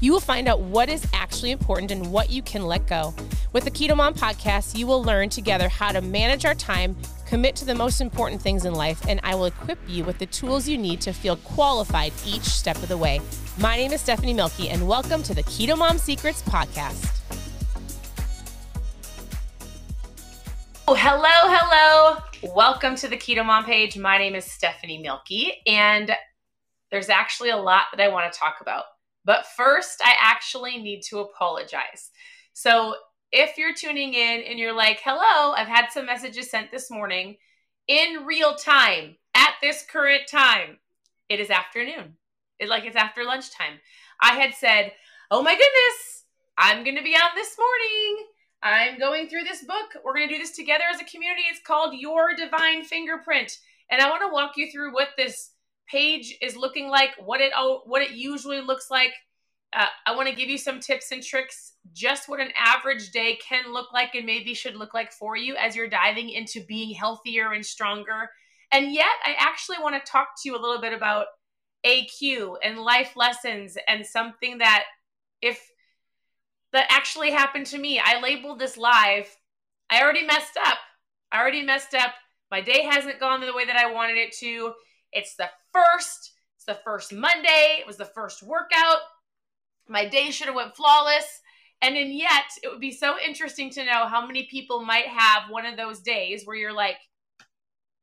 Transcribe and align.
you 0.00 0.12
will 0.12 0.20
find 0.20 0.48
out 0.48 0.60
what 0.60 0.88
is 0.88 1.06
actually 1.12 1.50
important 1.50 1.90
and 1.90 2.10
what 2.10 2.30
you 2.30 2.40
can 2.42 2.66
let 2.66 2.86
go. 2.86 3.14
With 3.52 3.64
the 3.64 3.70
Keto 3.70 3.94
Mom 3.94 4.14
podcast, 4.14 4.76
you 4.76 4.86
will 4.86 5.02
learn 5.02 5.28
together 5.28 5.68
how 5.68 5.92
to 5.92 6.00
manage 6.00 6.46
our 6.46 6.54
time, 6.54 6.96
commit 7.26 7.54
to 7.56 7.66
the 7.66 7.74
most 7.74 8.00
important 8.00 8.40
things 8.40 8.64
in 8.64 8.72
life, 8.72 9.06
and 9.06 9.20
I 9.22 9.34
will 9.34 9.44
equip 9.44 9.78
you 9.86 10.04
with 10.04 10.18
the 10.18 10.26
tools 10.26 10.66
you 10.66 10.78
need 10.78 11.02
to 11.02 11.12
feel 11.12 11.36
qualified 11.36 12.14
each 12.24 12.44
step 12.44 12.76
of 12.76 12.88
the 12.88 12.96
way. 12.96 13.20
My 13.58 13.76
name 13.76 13.92
is 13.92 14.00
Stephanie 14.00 14.32
Mielke, 14.32 14.70
and 14.70 14.88
welcome 14.88 15.22
to 15.22 15.34
the 15.34 15.42
Keto 15.42 15.76
Mom 15.76 15.98
Secrets 15.98 16.42
podcast. 16.42 17.18
Oh, 20.88 20.94
hello, 20.94 21.28
hello. 21.28 22.54
Welcome 22.54 22.96
to 22.96 23.06
the 23.06 23.16
Keto 23.16 23.44
Mom 23.44 23.64
page. 23.64 23.98
My 23.98 24.16
name 24.16 24.34
is 24.34 24.46
Stephanie 24.46 24.98
Mielke, 24.98 25.58
and 25.66 26.16
there's 26.90 27.10
actually 27.10 27.50
a 27.50 27.56
lot 27.58 27.84
that 27.92 28.00
I 28.02 28.08
want 28.08 28.32
to 28.32 28.38
talk 28.38 28.56
about. 28.62 28.84
But 29.24 29.46
first, 29.46 30.00
I 30.04 30.14
actually 30.20 30.78
need 30.78 31.02
to 31.10 31.18
apologize. 31.20 32.10
So, 32.52 32.94
if 33.32 33.56
you're 33.56 33.74
tuning 33.74 34.14
in 34.14 34.42
and 34.42 34.58
you're 34.58 34.74
like, 34.74 35.00
hello, 35.04 35.52
I've 35.52 35.68
had 35.68 35.86
some 35.92 36.06
messages 36.06 36.50
sent 36.50 36.72
this 36.72 36.90
morning 36.90 37.36
in 37.86 38.24
real 38.24 38.54
time 38.54 39.16
at 39.34 39.54
this 39.60 39.84
current 39.90 40.22
time, 40.30 40.78
it 41.28 41.40
is 41.40 41.50
afternoon. 41.50 42.16
It, 42.58 42.68
like 42.68 42.84
it's 42.84 42.96
after 42.96 43.24
lunchtime. 43.24 43.80
I 44.20 44.32
had 44.34 44.54
said, 44.54 44.92
oh 45.30 45.42
my 45.42 45.52
goodness, 45.52 46.24
I'm 46.58 46.84
going 46.84 46.96
to 46.96 47.02
be 47.02 47.14
on 47.14 47.30
this 47.34 47.56
morning. 47.58 48.26
I'm 48.62 48.98
going 48.98 49.28
through 49.28 49.44
this 49.44 49.64
book. 49.64 49.96
We're 50.04 50.14
going 50.14 50.28
to 50.28 50.34
do 50.34 50.40
this 50.40 50.54
together 50.54 50.84
as 50.92 51.00
a 51.00 51.04
community. 51.04 51.42
It's 51.50 51.66
called 51.66 51.94
Your 51.94 52.34
Divine 52.36 52.84
Fingerprint. 52.84 53.58
And 53.90 54.00
I 54.00 54.10
want 54.10 54.22
to 54.22 54.32
walk 54.32 54.52
you 54.56 54.70
through 54.70 54.92
what 54.92 55.08
this 55.16 55.50
page 55.90 56.36
is 56.40 56.56
looking 56.56 56.88
like, 56.88 57.10
what 57.18 57.40
it 57.40 57.52
what 57.84 58.02
it 58.02 58.12
usually 58.12 58.60
looks 58.60 58.90
like. 58.90 59.12
Uh, 59.72 59.86
I 60.04 60.16
want 60.16 60.28
to 60.28 60.34
give 60.34 60.48
you 60.48 60.58
some 60.58 60.80
tips 60.80 61.12
and 61.12 61.22
tricks, 61.22 61.74
just 61.92 62.28
what 62.28 62.40
an 62.40 62.50
average 62.56 63.12
day 63.12 63.38
can 63.46 63.72
look 63.72 63.92
like 63.92 64.16
and 64.16 64.26
maybe 64.26 64.52
should 64.52 64.74
look 64.74 64.94
like 64.94 65.12
for 65.12 65.36
you 65.36 65.54
as 65.54 65.76
you're 65.76 65.88
diving 65.88 66.30
into 66.30 66.64
being 66.66 66.92
healthier 66.92 67.52
and 67.52 67.64
stronger. 67.64 68.30
And 68.72 68.92
yet, 68.92 69.06
I 69.24 69.34
actually 69.38 69.78
want 69.80 69.94
to 69.94 70.10
talk 70.10 70.28
to 70.42 70.48
you 70.48 70.56
a 70.56 70.60
little 70.60 70.80
bit 70.80 70.92
about 70.92 71.26
AQ 71.86 72.56
and 72.64 72.78
life 72.78 73.12
lessons 73.16 73.76
and 73.88 74.04
something 74.04 74.58
that 74.58 74.84
if 75.40 75.60
that 76.72 76.86
actually 76.90 77.30
happened 77.30 77.66
to 77.66 77.78
me. 77.78 78.00
I 78.02 78.20
labeled 78.20 78.58
this 78.58 78.76
live. 78.76 79.26
I 79.90 80.02
already 80.02 80.24
messed 80.24 80.56
up. 80.66 80.78
I 81.32 81.40
already 81.40 81.62
messed 81.62 81.94
up. 81.94 82.14
My 82.50 82.60
day 82.60 82.82
hasn't 82.82 83.20
gone 83.20 83.40
the 83.40 83.52
way 83.52 83.64
that 83.64 83.76
I 83.76 83.92
wanted 83.92 84.18
it 84.18 84.32
to. 84.38 84.72
It's 85.12 85.34
the 85.36 85.50
first. 85.72 86.32
It's 86.56 86.64
the 86.66 86.78
first 86.84 87.12
Monday. 87.12 87.78
It 87.80 87.86
was 87.86 87.96
the 87.96 88.04
first 88.04 88.42
workout. 88.42 88.98
My 89.88 90.06
day 90.06 90.30
should 90.30 90.46
have 90.46 90.56
went 90.56 90.76
flawless. 90.76 91.40
And 91.82 91.96
then 91.96 92.12
yet, 92.12 92.44
it 92.62 92.68
would 92.68 92.80
be 92.80 92.92
so 92.92 93.16
interesting 93.18 93.70
to 93.70 93.84
know 93.84 94.06
how 94.06 94.26
many 94.26 94.46
people 94.50 94.84
might 94.84 95.06
have 95.06 95.44
one 95.48 95.64
of 95.64 95.76
those 95.76 96.00
days 96.00 96.44
where 96.44 96.56
you're 96.56 96.74
like, 96.74 96.96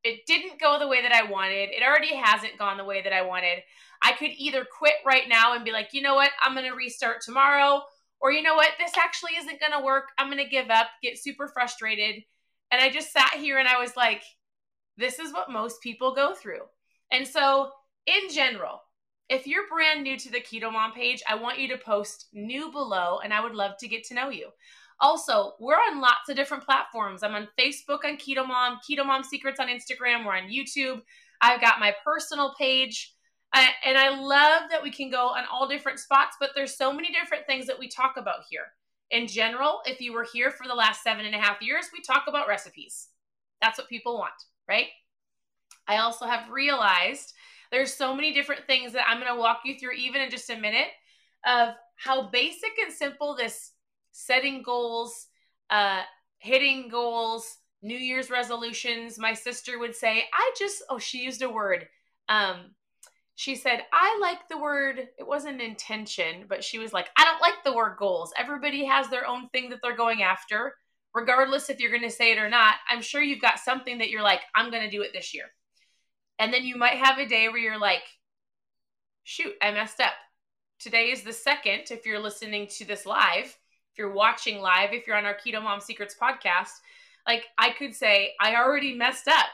it 0.04 0.26
didn't 0.26 0.60
go 0.60 0.80
the 0.80 0.88
way 0.88 1.02
that 1.02 1.12
I 1.12 1.30
wanted. 1.30 1.70
It 1.70 1.84
already 1.84 2.16
hasn't 2.16 2.58
gone 2.58 2.78
the 2.78 2.86
way 2.86 3.02
that 3.02 3.14
I 3.14 3.22
wanted. 3.22 3.60
I 4.02 4.14
could 4.14 4.32
either 4.38 4.66
quit 4.66 4.96
right 5.06 5.28
now 5.28 5.54
and 5.54 5.66
be 5.66 5.72
like, 5.72 5.90
you 5.92 6.02
know 6.02 6.16
what, 6.16 6.32
I'm 6.42 6.54
going 6.54 6.70
to 6.70 6.76
restart 6.76 7.22
tomorrow. 7.22 7.82
Or, 8.20 8.32
you 8.32 8.42
know 8.42 8.56
what, 8.56 8.72
this 8.80 8.98
actually 8.98 9.34
isn't 9.38 9.60
going 9.60 9.73
to 9.73 9.86
work. 9.86 10.06
I'm 10.17 10.32
going 10.32 10.44
to 10.44 10.50
give 10.50 10.70
up, 10.70 10.88
get 11.04 11.20
super 11.20 11.48
frustrated. 11.48 12.23
And 12.72 12.82
I 12.82 12.90
just 12.90 13.14
sat 13.14 13.34
here 13.36 13.60
and 13.60 13.67
I 13.67 13.80
was 13.80 13.96
like, 13.96 14.23
this 14.98 15.20
is 15.20 15.34
what 15.34 15.52
most 15.52 15.82
people 15.82 16.16
go 16.16 16.34
through. 16.34 16.62
And 17.12 17.28
so, 17.28 17.72
in 18.06 18.30
general, 18.34 18.82
if 19.30 19.45
you're 19.45 19.68
brand 19.68 20.04
new 20.04 20.18
to 20.18 20.32
the 20.32 20.40
Keto 20.40 20.72
Mom 20.72 20.94
page, 20.94 21.22
I 21.28 21.36
want 21.36 21.60
you 21.60 21.68
to 21.70 21.78
post 21.78 22.28
new 22.34 22.72
below 22.72 23.20
and 23.23 23.34
I 23.34 23.42
would 23.42 23.56
love 23.56 23.78
to 23.80 23.88
get 23.88 24.06
to 24.06 24.14
know 24.14 24.30
you. 24.30 24.50
Also, 25.00 25.54
we're 25.60 25.76
on 25.76 26.02
lots 26.02 26.30
of 26.30 26.36
different 26.36 26.64
platforms. 26.64 27.22
I'm 27.22 27.36
on 27.36 27.48
Facebook 27.60 28.06
on 28.06 28.17
Keto 28.17 28.48
Mom, 28.48 28.80
Keto 28.90 29.06
Mom 29.06 29.23
Secrets 29.23 29.60
on 29.60 29.67
Instagram, 29.67 30.26
we're 30.26 30.36
on 30.36 30.50
YouTube. 30.50 31.02
I've 31.42 31.62
got 31.62 31.80
my 31.80 31.94
personal 32.04 32.56
page. 32.58 33.14
Uh, 33.54 33.66
and 33.86 33.98
I 33.98 34.10
love 34.10 34.64
that 34.70 34.84
we 34.84 34.92
can 34.92 35.10
go 35.10 35.30
on 35.30 35.44
all 35.52 35.67
different 35.67 36.00
spots, 36.00 36.36
but 36.40 36.50
there's 36.56 36.76
so 36.76 36.92
many 36.92 37.12
different 37.12 37.46
things 37.46 37.67
that 37.67 37.80
we 37.80 37.88
talk 37.88 38.16
about 38.17 38.42
here. 38.50 38.66
In 39.12 39.28
general, 39.28 39.80
if 39.86 40.02
you 40.02 40.14
were 40.14 40.26
here 40.32 40.52
for 40.52 40.67
the 40.67 40.73
last 40.73 41.04
seven 41.04 41.26
and 41.26 41.36
a 41.36 41.40
half 41.40 41.62
years, 41.62 41.86
we 41.94 42.02
talk 42.02 42.26
about 42.28 42.48
recipes. 42.48 43.08
That's 43.62 43.78
what 43.78 43.88
people 43.88 44.17
want, 44.17 44.34
right? 44.67 44.88
I 45.87 45.98
also 45.98 46.25
have 46.25 46.49
realized 46.49 47.33
there's 47.71 47.93
so 47.93 48.15
many 48.15 48.33
different 48.33 48.65
things 48.65 48.93
that 48.93 49.05
I'm 49.08 49.20
going 49.20 49.33
to 49.33 49.39
walk 49.39 49.61
you 49.65 49.77
through, 49.77 49.93
even 49.93 50.21
in 50.21 50.30
just 50.30 50.49
a 50.49 50.58
minute, 50.58 50.87
of 51.45 51.70
how 51.95 52.30
basic 52.30 52.71
and 52.81 52.92
simple 52.93 53.36
this 53.36 53.71
setting 54.11 54.64
goals, 54.64 55.27
uh, 55.70 56.02
hitting 56.39 56.89
goals, 56.89 57.58
New 57.81 57.98
Year's 57.98 58.30
resolutions. 58.30 59.20
My 59.20 59.33
sister 59.33 59.80
would 59.80 59.95
say, 59.95 60.25
I 60.33 60.52
just, 60.58 60.83
oh, 60.89 60.98
she 60.98 61.20
used 61.20 61.42
a 61.42 61.49
word. 61.49 61.87
Um, 62.30 62.75
she 63.36 63.55
said, 63.55 63.81
I 63.93 64.17
like 64.19 64.49
the 64.49 64.58
word, 64.58 65.09
it 65.17 65.27
wasn't 65.27 65.61
intention, 65.61 66.45
but 66.49 66.64
she 66.64 66.80
was 66.80 66.92
like, 66.92 67.08
I 67.15 67.23
don't 67.23 67.42
like 67.42 67.64
the 67.64 67.73
word 67.73 67.98
goals. 67.99 68.33
Everybody 68.36 68.83
has 68.86 69.09
their 69.09 69.27
own 69.27 69.48
thing 69.49 69.69
that 69.69 69.80
they're 69.83 69.95
going 69.95 70.23
after, 70.23 70.73
regardless 71.14 71.69
if 71.69 71.80
you're 71.80 71.92
going 71.92 72.02
to 72.02 72.09
say 72.09 72.31
it 72.31 72.39
or 72.39 72.49
not. 72.49 72.75
I'm 72.89 73.02
sure 73.02 73.21
you've 73.21 73.42
got 73.42 73.59
something 73.59 73.99
that 73.99 74.09
you're 74.09 74.23
like, 74.23 74.42
I'm 74.55 74.71
going 74.71 74.83
to 74.83 74.89
do 74.89 75.04
it 75.04 75.11
this 75.14 75.36
year. 75.36 75.45
And 76.39 76.53
then 76.53 76.64
you 76.64 76.77
might 76.77 76.98
have 76.98 77.17
a 77.17 77.27
day 77.27 77.48
where 77.48 77.58
you're 77.58 77.80
like, 77.80 78.03
shoot, 79.23 79.53
I 79.61 79.71
messed 79.71 79.99
up. 79.99 80.14
Today 80.80 81.11
is 81.11 81.23
the 81.23 81.33
second, 81.33 81.86
if 81.89 82.05
you're 82.05 82.20
listening 82.20 82.67
to 82.77 82.86
this 82.86 83.05
live, 83.05 83.45
if 83.45 83.98
you're 83.98 84.14
watching 84.14 84.61
live, 84.61 84.93
if 84.93 85.08
you're 85.08 85.17
on 85.17 85.25
our 85.25 85.36
Keto 85.36 85.61
Mom 85.61 85.81
Secrets 85.81 86.15
podcast, 86.21 86.70
like 87.27 87.45
I 87.58 87.71
could 87.71 87.95
say, 87.95 88.33
I 88.39 88.55
already 88.55 88.93
messed 88.93 89.27
up. 89.27 89.48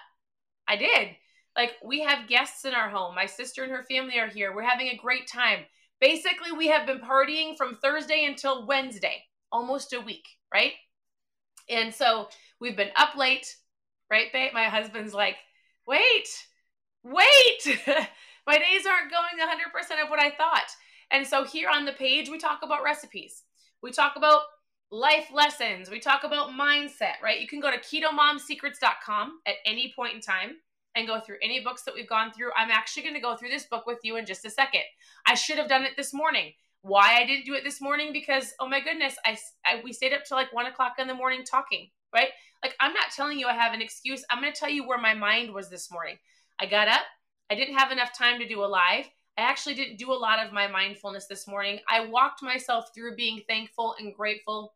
I 0.68 0.76
did. 0.76 1.10
Like 1.56 1.72
we 1.84 2.02
have 2.02 2.28
guests 2.28 2.66
in 2.66 2.74
our 2.74 2.90
home. 2.90 3.16
My 3.16 3.26
sister 3.26 3.64
and 3.64 3.72
her 3.72 3.84
family 3.90 4.20
are 4.20 4.28
here. 4.28 4.54
We're 4.54 4.64
having 4.64 4.90
a 4.90 4.98
great 4.98 5.28
time. 5.28 5.60
Basically, 6.02 6.52
we 6.52 6.68
have 6.68 6.86
been 6.86 7.00
partying 7.00 7.56
from 7.56 7.78
Thursday 7.78 8.26
until 8.26 8.68
Wednesday, 8.68 9.24
almost 9.52 9.94
a 9.94 10.02
week, 10.02 10.28
right? 10.54 10.74
And 11.70 11.94
so 11.94 12.28
we've 12.60 12.76
been 12.76 12.92
up 12.98 13.16
late, 13.16 13.56
right, 14.12 14.28
babe? 14.34 14.52
My 14.54 14.66
husband's 14.66 15.14
like, 15.14 15.38
wait, 15.88 16.28
wait, 17.04 17.80
my 18.48 18.58
days 18.58 18.86
aren't 18.86 19.12
going 19.12 19.40
100% 19.40 20.04
of 20.04 20.10
what 20.10 20.20
I 20.20 20.32
thought. 20.32 20.70
And 21.12 21.26
so 21.28 21.44
here 21.44 21.70
on 21.70 21.86
the 21.86 21.92
page, 21.94 22.30
we 22.30 22.38
talk 22.38 22.60
about 22.64 22.84
recipes. 22.84 23.44
We 23.82 23.92
talk 23.92 24.14
about 24.16 24.42
life 24.92 25.28
lessons. 25.34 25.90
We 25.90 26.00
talk 26.00 26.24
about 26.24 26.50
mindset, 26.50 27.22
right? 27.22 27.40
You 27.40 27.48
can 27.48 27.60
go 27.60 27.72
to 27.72 27.78
ketomomsecrets.com 27.78 29.40
at 29.46 29.56
any 29.66 29.94
point 29.96 30.16
in 30.16 30.22
time 30.22 30.58
and 30.96 31.08
go 31.08 31.20
through 31.20 31.38
any 31.42 31.64
books 31.64 31.84
that 31.84 31.96
we've 31.96 32.08
gone 32.08 32.32
through. 32.32 32.52
I'm 32.56 32.72
actually 32.72 33.04
going 33.04 33.16
to 33.16 33.22
go 33.22 33.36
through 33.36 33.50
this 33.50 33.66
book 33.66 33.86
with 33.88 34.00
you 34.04 34.18
in 34.18 34.26
just 34.26 34.46
a 34.46 34.50
second. 34.50 34.84
I 35.28 35.34
should 35.34 35.58
have 35.58 35.68
done 35.68 35.84
it 35.84 35.94
this 35.98 36.14
morning. 36.14 36.54
Why 36.82 37.18
I 37.20 37.26
didn't 37.26 37.46
do 37.46 37.54
it 37.54 37.64
this 37.64 37.82
morning? 37.82 38.12
Because 38.12 38.54
oh 38.60 38.68
my 38.68 38.82
goodness, 38.82 39.16
I, 39.26 39.38
I 39.66 39.82
we 39.84 39.94
stayed 39.94 40.14
up 40.14 40.26
till 40.26 40.38
like 40.38 40.54
one 40.54 40.66
o'clock 40.66 40.96
in 41.00 41.08
the 41.08 41.14
morning 41.14 41.44
talking, 41.50 41.90
right? 42.14 42.30
Like 42.62 42.76
I'm 42.80 42.94
not 42.94 43.12
telling 43.16 43.40
you 43.40 43.48
I 43.48 43.54
have 43.54 43.74
an 43.74 43.82
excuse. 43.82 44.24
I'm 44.30 44.42
going 44.42 44.54
to 44.54 44.60
tell 44.60 44.70
you 44.70 44.86
where 44.86 45.00
my 45.00 45.14
mind 45.14 45.54
was 45.54 45.70
this 45.70 45.92
morning. 45.92 46.18
I 46.60 46.66
got 46.66 46.88
up. 46.88 47.04
I 47.50 47.56
didn't 47.56 47.78
have 47.78 47.92
enough 47.92 48.18
time 48.18 48.40
to 48.40 48.48
do 48.48 48.64
a 48.64 48.66
live. 48.66 49.06
I 49.38 49.42
actually 49.42 49.76
didn't 49.76 49.98
do 49.98 50.12
a 50.12 50.14
lot 50.14 50.46
of 50.46 50.54
my 50.54 50.68
mindfulness 50.68 51.26
this 51.28 51.48
morning. 51.48 51.80
I 51.90 52.06
walked 52.06 52.44
myself 52.44 52.86
through 52.94 53.16
being 53.16 53.42
thankful 53.48 53.96
and 54.00 54.14
grateful, 54.14 54.74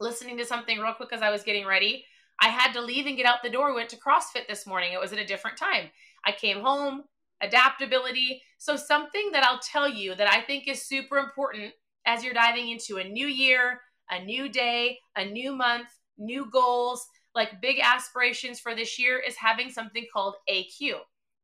listening 0.00 0.38
to 0.38 0.44
something 0.44 0.78
real 0.78 0.94
quick 0.94 1.12
as 1.12 1.22
I 1.22 1.30
was 1.30 1.42
getting 1.42 1.66
ready. 1.66 2.04
I 2.40 2.48
had 2.48 2.72
to 2.72 2.80
leave 2.80 3.06
and 3.06 3.16
get 3.16 3.26
out 3.26 3.42
the 3.42 3.50
door. 3.50 3.68
We 3.68 3.76
went 3.76 3.90
to 3.90 3.96
CrossFit 3.96 4.48
this 4.48 4.66
morning. 4.66 4.92
It 4.92 5.00
was 5.00 5.12
at 5.12 5.18
a 5.18 5.26
different 5.26 5.58
time. 5.58 5.90
I 6.24 6.32
came 6.32 6.60
home, 6.60 7.04
adaptability. 7.40 8.42
So, 8.58 8.76
something 8.76 9.30
that 9.32 9.44
I'll 9.44 9.60
tell 9.60 9.88
you 9.88 10.14
that 10.14 10.32
I 10.32 10.40
think 10.40 10.68
is 10.68 10.86
super 10.86 11.18
important 11.18 11.72
as 12.06 12.24
you're 12.24 12.34
diving 12.34 12.70
into 12.70 12.96
a 12.96 13.04
new 13.04 13.26
year, 13.26 13.80
a 14.10 14.24
new 14.24 14.48
day, 14.48 14.98
a 15.16 15.24
new 15.24 15.54
month, 15.54 15.88
new 16.18 16.48
goals, 16.50 17.06
like 17.34 17.60
big 17.60 17.78
aspirations 17.82 18.60
for 18.60 18.74
this 18.74 18.98
year 18.98 19.18
is 19.18 19.36
having 19.36 19.70
something 19.70 20.06
called 20.12 20.34
AQ. 20.50 20.94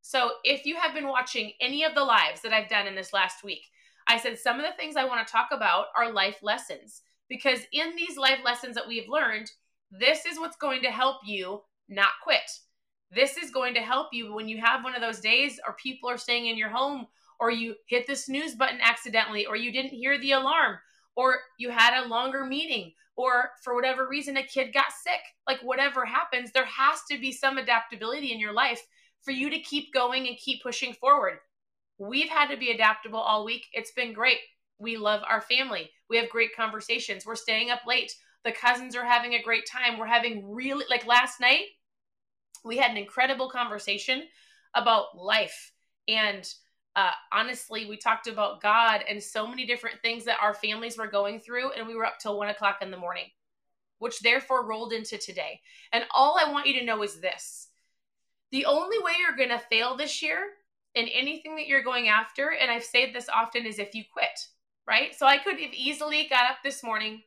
So 0.02 0.32
if 0.44 0.64
you 0.64 0.76
have 0.76 0.94
been 0.94 1.08
watching 1.08 1.52
any 1.61 1.85
of 1.85 1.94
the 1.94 2.05
lives 2.05 2.40
that 2.43 2.52
I've 2.52 2.69
done 2.69 2.87
in 2.87 2.94
this 2.94 3.12
last 3.12 3.44
week, 3.44 3.62
I 4.06 4.19
said 4.19 4.38
some 4.38 4.58
of 4.58 4.64
the 4.64 4.76
things 4.76 4.96
I 4.96 5.05
want 5.05 5.26
to 5.26 5.31
talk 5.31 5.49
about 5.52 5.87
are 5.96 6.12
life 6.12 6.38
lessons 6.43 7.02
because 7.29 7.61
in 7.73 7.94
these 7.94 8.17
life 8.17 8.38
lessons 8.44 8.75
that 8.75 8.88
we've 8.88 9.08
learned, 9.08 9.50
This 9.90 10.26
is 10.26 10.38
what's 10.38 10.56
going 10.56 10.82
to 10.82 10.90
help 10.90 11.17
you 11.25 11.62
not 11.88 12.12
quit. 12.23 12.50
This 13.11 13.38
is 13.38 13.50
going 13.50 13.75
to 13.75 13.81
help 13.81 14.08
you 14.12 14.34
when 14.34 14.49
you 14.49 14.58
have 14.58 14.84
one 14.84 14.94
of 14.94 15.00
those 15.00 15.20
days 15.20 15.58
or 15.67 15.75
people 15.75 16.11
are 16.11 16.19
staying 16.19 16.46
in 16.46 16.58
your 16.58 16.69
home 16.69 17.06
or 17.41 17.50
you 17.50 17.75
hit 17.87 18.06
the 18.06 18.14
snooze 18.14 18.55
button 18.55 18.81
accidentally 18.82 19.46
or 19.46 19.56
you 19.56 19.73
didn't 19.73 19.93
hear 19.93 20.19
the 20.19 20.32
alarm 20.32 20.76
or 21.17 21.38
you 21.58 21.70
had 21.70 22.02
a 22.02 22.08
longer 22.08 22.44
meeting 22.44 22.93
or 23.19 23.50
for 23.65 23.75
whatever 23.75 24.06
reason 24.06 24.37
a 24.37 24.43
kid 24.44 24.73
got 24.73 24.93
sick. 24.93 25.20
Like 25.44 25.59
whatever 25.61 26.06
happens, 26.06 26.53
there 26.53 26.65
has 26.65 27.00
to 27.11 27.19
be 27.19 27.32
some 27.32 27.59
adaptability 27.59 28.32
in 28.32 28.38
your 28.38 28.53
life 28.53 28.81
for 29.23 29.32
you 29.32 29.50
to 29.50 29.59
keep 29.59 29.93
going 29.93 30.29
and 30.29 30.37
keep 30.37 30.62
pushing 30.62 30.94
forward. 30.94 31.38
We've 31.99 32.29
had 32.29 32.47
to 32.47 32.56
be 32.56 32.70
adaptable 32.70 33.19
all 33.19 33.44
week. 33.44 33.67
It's 33.73 33.91
been 33.91 34.12
great. 34.12 34.38
We 34.79 34.97
love 34.97 35.23
our 35.29 35.41
family. 35.41 35.91
We 36.09 36.17
have 36.19 36.31
great 36.31 36.55
conversations. 36.55 37.26
We're 37.26 37.35
staying 37.35 37.70
up 37.70 37.81
late. 37.88 38.15
The 38.44 38.53
cousins 38.53 38.94
are 38.94 39.05
having 39.05 39.35
a 39.35 39.43
great 39.43 39.65
time. 39.67 39.99
We're 39.99 40.06
having 40.06 40.49
really, 40.49 40.85
like 40.88 41.05
last 41.05 41.41
night, 41.41 41.65
we 42.65 42.76
had 42.76 42.93
an 42.93 42.97
incredible 42.97 43.50
conversation 43.50 44.23
about 44.76 45.19
life. 45.19 45.73
And 46.06 46.49
uh, 46.99 47.12
honestly, 47.33 47.87
we 47.87 47.97
talked 47.97 48.27
about 48.27 48.61
God 48.61 49.05
and 49.09 49.23
so 49.23 49.47
many 49.47 49.65
different 49.65 50.03
things 50.03 50.25
that 50.25 50.41
our 50.43 50.53
families 50.53 50.99
were 50.99 51.06
going 51.06 51.39
through. 51.39 51.71
And 51.71 51.87
we 51.87 51.95
were 51.95 52.05
up 52.05 52.19
till 52.19 52.37
one 52.37 52.49
o'clock 52.49 52.79
in 52.83 52.91
the 52.91 52.97
morning, 52.97 53.27
which 54.00 54.19
therefore 54.19 54.67
rolled 54.67 54.93
into 54.93 55.17
today. 55.17 55.61
And 55.93 56.03
all 56.12 56.37
I 56.45 56.50
want 56.50 56.67
you 56.67 56.77
to 56.81 56.85
know 56.85 57.05
is 57.05 57.21
this 57.21 57.69
the 58.50 58.65
only 58.65 58.99
way 58.99 59.12
you're 59.21 59.37
going 59.37 59.56
to 59.56 59.65
fail 59.65 59.97
this 59.97 60.23
year 60.23 60.39
in 60.97 61.06
anything 61.06 61.55
that 61.55 61.69
you're 61.69 61.85
going 61.85 62.09
after, 62.09 62.50
and 62.61 62.69
I've 62.69 62.83
said 62.83 63.11
this 63.12 63.29
often, 63.29 63.65
is 63.65 63.79
if 63.79 63.94
you 63.94 64.03
quit, 64.12 64.49
right? 64.85 65.15
So 65.15 65.25
I 65.25 65.39
could 65.39 65.61
have 65.61 65.73
easily 65.73 66.27
got 66.29 66.51
up 66.51 66.56
this 66.65 66.83
morning. 66.83 67.23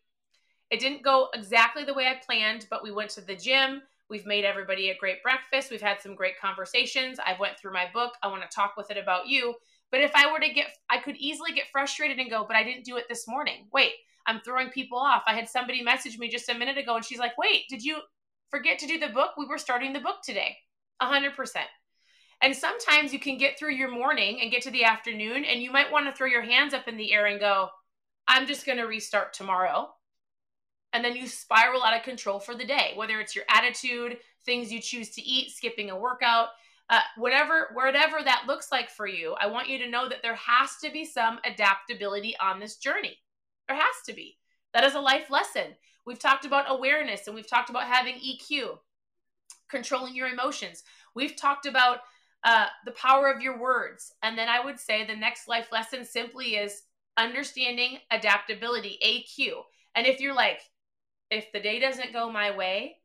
It 0.69 0.81
didn't 0.81 1.03
go 1.03 1.29
exactly 1.33 1.85
the 1.85 1.93
way 1.93 2.07
I 2.07 2.19
planned, 2.25 2.67
but 2.69 2.83
we 2.83 2.91
went 2.91 3.11
to 3.11 3.21
the 3.21 3.35
gym. 3.35 3.83
We've 4.11 4.25
made 4.25 4.43
everybody 4.43 4.89
a 4.89 4.97
great 4.97 5.23
breakfast. 5.23 5.71
We've 5.71 5.81
had 5.81 6.01
some 6.01 6.15
great 6.15 6.37
conversations. 6.37 7.17
I've 7.25 7.39
went 7.39 7.57
through 7.57 7.71
my 7.71 7.87
book. 7.93 8.11
I 8.21 8.27
want 8.27 8.43
to 8.43 8.53
talk 8.53 8.75
with 8.75 8.91
it 8.91 8.97
about 8.97 9.27
you. 9.27 9.55
But 9.89 10.01
if 10.01 10.11
I 10.13 10.31
were 10.31 10.39
to 10.39 10.53
get 10.53 10.67
I 10.89 10.97
could 10.97 11.15
easily 11.15 11.53
get 11.53 11.71
frustrated 11.71 12.19
and 12.19 12.29
go, 12.29 12.45
"But 12.45 12.57
I 12.57 12.63
didn't 12.63 12.83
do 12.83 12.97
it 12.97 13.07
this 13.07 13.25
morning." 13.25 13.69
Wait, 13.71 13.93
I'm 14.27 14.41
throwing 14.41 14.69
people 14.69 14.99
off. 14.99 15.23
I 15.25 15.33
had 15.33 15.49
somebody 15.49 15.81
message 15.81 16.17
me 16.17 16.27
just 16.27 16.49
a 16.49 16.53
minute 16.53 16.77
ago 16.77 16.97
and 16.97 17.05
she's 17.05 17.19
like, 17.19 17.37
"Wait, 17.37 17.69
did 17.69 17.83
you 17.83 18.01
forget 18.49 18.77
to 18.79 18.87
do 18.87 18.99
the 18.99 19.07
book? 19.07 19.37
We 19.37 19.47
were 19.47 19.57
starting 19.57 19.93
the 19.93 20.01
book 20.01 20.21
today." 20.23 20.57
100%. 20.99 21.69
And 22.41 22.55
sometimes 22.55 23.13
you 23.13 23.19
can 23.19 23.37
get 23.37 23.57
through 23.57 23.75
your 23.75 23.91
morning 23.91 24.41
and 24.41 24.51
get 24.51 24.61
to 24.63 24.71
the 24.71 24.83
afternoon 24.83 25.45
and 25.45 25.63
you 25.63 25.71
might 25.71 25.91
want 25.91 26.07
to 26.07 26.11
throw 26.11 26.27
your 26.27 26.41
hands 26.41 26.73
up 26.73 26.89
in 26.89 26.97
the 26.97 27.13
air 27.13 27.27
and 27.27 27.39
go, 27.39 27.69
"I'm 28.27 28.45
just 28.45 28.65
going 28.65 28.77
to 28.77 28.87
restart 28.87 29.33
tomorrow." 29.33 29.95
And 30.93 31.03
then 31.03 31.15
you 31.15 31.27
spiral 31.27 31.83
out 31.83 31.95
of 31.95 32.03
control 32.03 32.39
for 32.39 32.55
the 32.55 32.65
day 32.65 32.93
whether 32.95 33.19
it's 33.19 33.35
your 33.35 33.45
attitude 33.49 34.17
things 34.45 34.71
you 34.71 34.79
choose 34.79 35.09
to 35.09 35.21
eat 35.21 35.51
skipping 35.51 35.89
a 35.89 35.97
workout 35.97 36.49
uh, 36.89 36.99
whatever 37.15 37.69
whatever 37.73 38.17
that 38.23 38.43
looks 38.47 38.71
like 38.71 38.89
for 38.89 39.07
you 39.07 39.35
i 39.39 39.47
want 39.47 39.69
you 39.69 39.77
to 39.77 39.89
know 39.89 40.09
that 40.09 40.21
there 40.21 40.35
has 40.35 40.71
to 40.83 40.91
be 40.91 41.05
some 41.05 41.39
adaptability 41.45 42.35
on 42.41 42.59
this 42.59 42.77
journey. 42.77 43.17
There 43.67 43.77
has 43.77 44.05
to 44.05 44.13
be. 44.13 44.37
That 44.73 44.83
is 44.83 44.95
a 44.95 44.99
life 44.99 45.29
lesson. 45.29 45.75
We've 46.05 46.19
talked 46.19 46.45
about 46.45 46.65
awareness 46.67 47.27
and 47.27 47.35
we've 47.35 47.49
talked 47.49 47.69
about 47.69 47.83
having 47.83 48.15
eq 48.15 48.77
controlling 49.69 50.15
your 50.15 50.27
emotions. 50.27 50.83
We've 51.15 51.35
talked 51.35 51.65
about 51.65 51.99
uh, 52.43 52.65
the 52.85 52.91
power 52.91 53.31
of 53.31 53.41
your 53.41 53.59
words. 53.59 54.13
And 54.23 54.37
then 54.37 54.49
i 54.49 54.63
would 54.63 54.79
say 54.79 55.05
the 55.05 55.15
next 55.15 55.47
life 55.47 55.71
lesson 55.71 56.03
simply 56.03 56.55
is 56.55 56.83
understanding 57.17 57.99
adaptability 58.09 58.97
aq 59.03 59.53
and 59.95 60.07
if 60.07 60.21
you're 60.21 60.33
like 60.33 60.61
if 61.31 61.51
the 61.53 61.61
day 61.61 61.79
doesn't 61.79 62.13
go 62.13 62.29
my 62.29 62.55
way, 62.55 62.97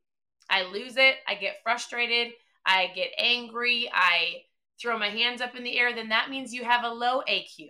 I 0.51 0.65
lose 0.65 0.97
it, 0.97 1.15
I 1.27 1.37
get 1.37 1.63
frustrated, 1.63 2.33
I 2.67 2.89
get 2.95 3.11
angry, 3.17 3.89
I 3.93 4.43
throw 4.83 4.99
my 4.99 5.09
hands 5.09 5.41
up 5.41 5.55
in 5.55 5.63
the 5.65 5.79
air, 5.79 5.95
then 5.95 6.11
that 6.11 6.29
means 6.29 6.53
you 6.53 6.65
have 6.65 6.85
a 6.85 6.89
low 6.89 7.23
AQ, 7.29 7.69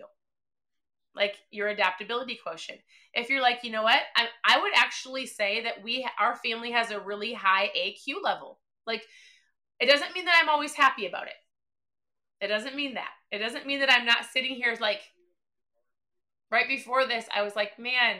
like 1.15 1.35
your 1.51 1.67
adaptability 1.67 2.39
quotient. 2.43 2.79
If 3.13 3.29
you're 3.29 3.41
like, 3.41 3.59
you 3.63 3.71
know 3.71 3.83
what, 3.83 4.01
I, 4.15 4.27
I 4.43 4.61
would 4.61 4.73
actually 4.75 5.27
say 5.27 5.63
that 5.63 5.83
we, 5.83 6.07
our 6.19 6.35
family 6.35 6.71
has 6.71 6.91
a 6.91 6.99
really 6.99 7.33
high 7.33 7.69
AQ 7.77 8.23
level. 8.23 8.59
Like, 8.85 9.03
it 9.79 9.85
doesn't 9.85 10.13
mean 10.13 10.25
that 10.25 10.39
I'm 10.41 10.49
always 10.49 10.73
happy 10.73 11.05
about 11.05 11.27
it. 11.27 11.33
It 12.41 12.47
doesn't 12.47 12.75
mean 12.75 12.95
that. 12.95 13.11
It 13.31 13.39
doesn't 13.39 13.67
mean 13.67 13.79
that 13.79 13.91
I'm 13.91 14.05
not 14.05 14.25
sitting 14.31 14.55
here 14.55 14.75
like, 14.81 15.01
right 16.51 16.67
before 16.67 17.05
this, 17.05 17.25
I 17.35 17.43
was 17.43 17.55
like, 17.55 17.77
man, 17.77 18.17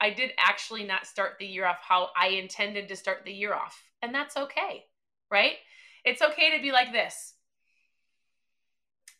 I 0.00 0.10
did 0.10 0.30
actually 0.38 0.84
not 0.84 1.06
start 1.06 1.32
the 1.38 1.46
year 1.46 1.66
off 1.66 1.78
how 1.80 2.10
I 2.16 2.28
intended 2.28 2.88
to 2.88 2.96
start 2.96 3.22
the 3.24 3.32
year 3.32 3.54
off. 3.54 3.82
And 4.02 4.14
that's 4.14 4.36
okay, 4.36 4.84
right? 5.30 5.54
It's 6.04 6.22
okay 6.22 6.56
to 6.56 6.62
be 6.62 6.72
like 6.72 6.92
this. 6.92 7.34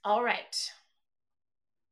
All 0.05 0.23
right. 0.23 0.71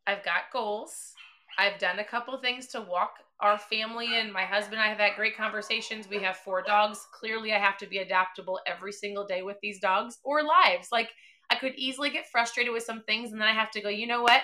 I've 0.07 0.25
got 0.25 0.53
goals. 0.53 1.13
I've 1.59 1.79
done 1.79 1.99
a 1.99 2.05
couple 2.05 2.39
things 2.39 2.69
to 2.69 2.81
walk 2.81 3.15
our 3.41 3.59
family 3.59 4.19
and 4.19 4.33
my 4.33 4.45
husband 4.45 4.75
and 4.75 4.83
I 4.83 4.89
have 4.89 4.99
had 4.99 5.17
great 5.17 5.37
conversations. 5.37 6.09
We 6.09 6.23
have 6.23 6.37
four 6.37 6.63
dogs. 6.63 7.07
Clearly, 7.13 7.53
I 7.53 7.59
have 7.59 7.77
to 7.79 7.87
be 7.87 7.99
adaptable 7.99 8.61
every 8.67 8.93
single 8.93 9.27
day 9.27 9.43
with 9.43 9.57
these 9.61 9.81
dogs 9.81 10.19
or 10.23 10.43
lives. 10.43 10.89
Like, 10.93 11.11
I 11.51 11.57
could 11.57 11.75
easily 11.77 12.11
get 12.11 12.31
frustrated 12.31 12.73
with 12.73 12.83
some 12.83 13.03
things, 13.03 13.33
and 13.33 13.41
then 13.41 13.49
I 13.49 13.53
have 13.53 13.71
to 13.73 13.81
go, 13.81 13.89
you 13.89 14.07
know 14.07 14.23
what? 14.23 14.43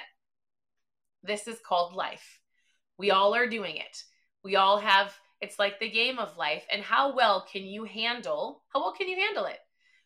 This 1.22 1.48
is 1.48 1.58
called 1.66 1.94
life. 1.94 2.40
We 2.98 3.10
all 3.10 3.34
are 3.34 3.48
doing 3.48 3.76
it. 3.76 4.04
We 4.44 4.56
all 4.56 4.78
have, 4.78 5.12
it's 5.40 5.58
like 5.58 5.78
the 5.78 5.90
game 5.90 6.18
of 6.18 6.36
life. 6.36 6.64
And 6.72 6.82
how 6.82 7.14
well 7.14 7.46
can 7.50 7.64
you 7.64 7.84
handle, 7.84 8.62
how 8.68 8.80
well 8.80 8.92
can 8.92 9.08
you 9.08 9.16
handle 9.16 9.44
it? 9.46 9.58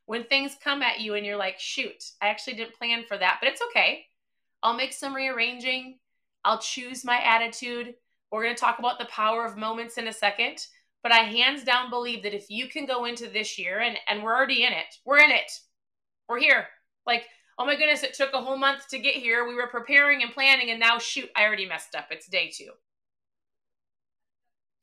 When 0.06 0.24
things 0.24 0.56
come 0.62 0.82
at 0.82 1.00
you 1.00 1.14
and 1.14 1.26
you're 1.26 1.36
like, 1.36 1.58
shoot, 1.58 2.12
I 2.22 2.28
actually 2.28 2.54
didn't 2.54 2.76
plan 2.76 3.04
for 3.08 3.18
that, 3.18 3.38
but 3.40 3.48
it's 3.48 3.62
okay. 3.70 4.06
I'll 4.62 4.76
make 4.76 4.92
some 4.92 5.14
rearranging. 5.14 5.98
I'll 6.44 6.58
choose 6.58 7.04
my 7.04 7.20
attitude. 7.20 7.94
We're 8.30 8.44
going 8.44 8.54
to 8.54 8.60
talk 8.60 8.78
about 8.78 8.98
the 8.98 9.06
power 9.06 9.44
of 9.44 9.56
moments 9.56 9.98
in 9.98 10.08
a 10.08 10.12
second. 10.12 10.66
But 11.02 11.12
I 11.12 11.18
hands 11.18 11.62
down 11.62 11.88
believe 11.88 12.22
that 12.24 12.34
if 12.34 12.50
you 12.50 12.68
can 12.68 12.84
go 12.84 13.04
into 13.04 13.28
this 13.28 13.58
year 13.58 13.80
and, 13.80 13.96
and 14.08 14.22
we're 14.22 14.34
already 14.34 14.64
in 14.64 14.72
it, 14.72 14.94
we're 15.04 15.18
in 15.18 15.30
it. 15.30 15.50
We're 16.28 16.40
here. 16.40 16.66
Like, 17.06 17.26
oh 17.58 17.64
my 17.64 17.76
goodness, 17.76 18.02
it 18.02 18.14
took 18.14 18.32
a 18.32 18.40
whole 18.40 18.56
month 18.56 18.88
to 18.88 18.98
get 18.98 19.14
here. 19.14 19.46
We 19.46 19.54
were 19.54 19.68
preparing 19.68 20.22
and 20.22 20.32
planning, 20.32 20.70
and 20.70 20.80
now 20.80 20.98
shoot, 20.98 21.30
I 21.36 21.44
already 21.44 21.66
messed 21.66 21.94
up. 21.94 22.06
It's 22.10 22.26
day 22.26 22.50
two. 22.52 22.70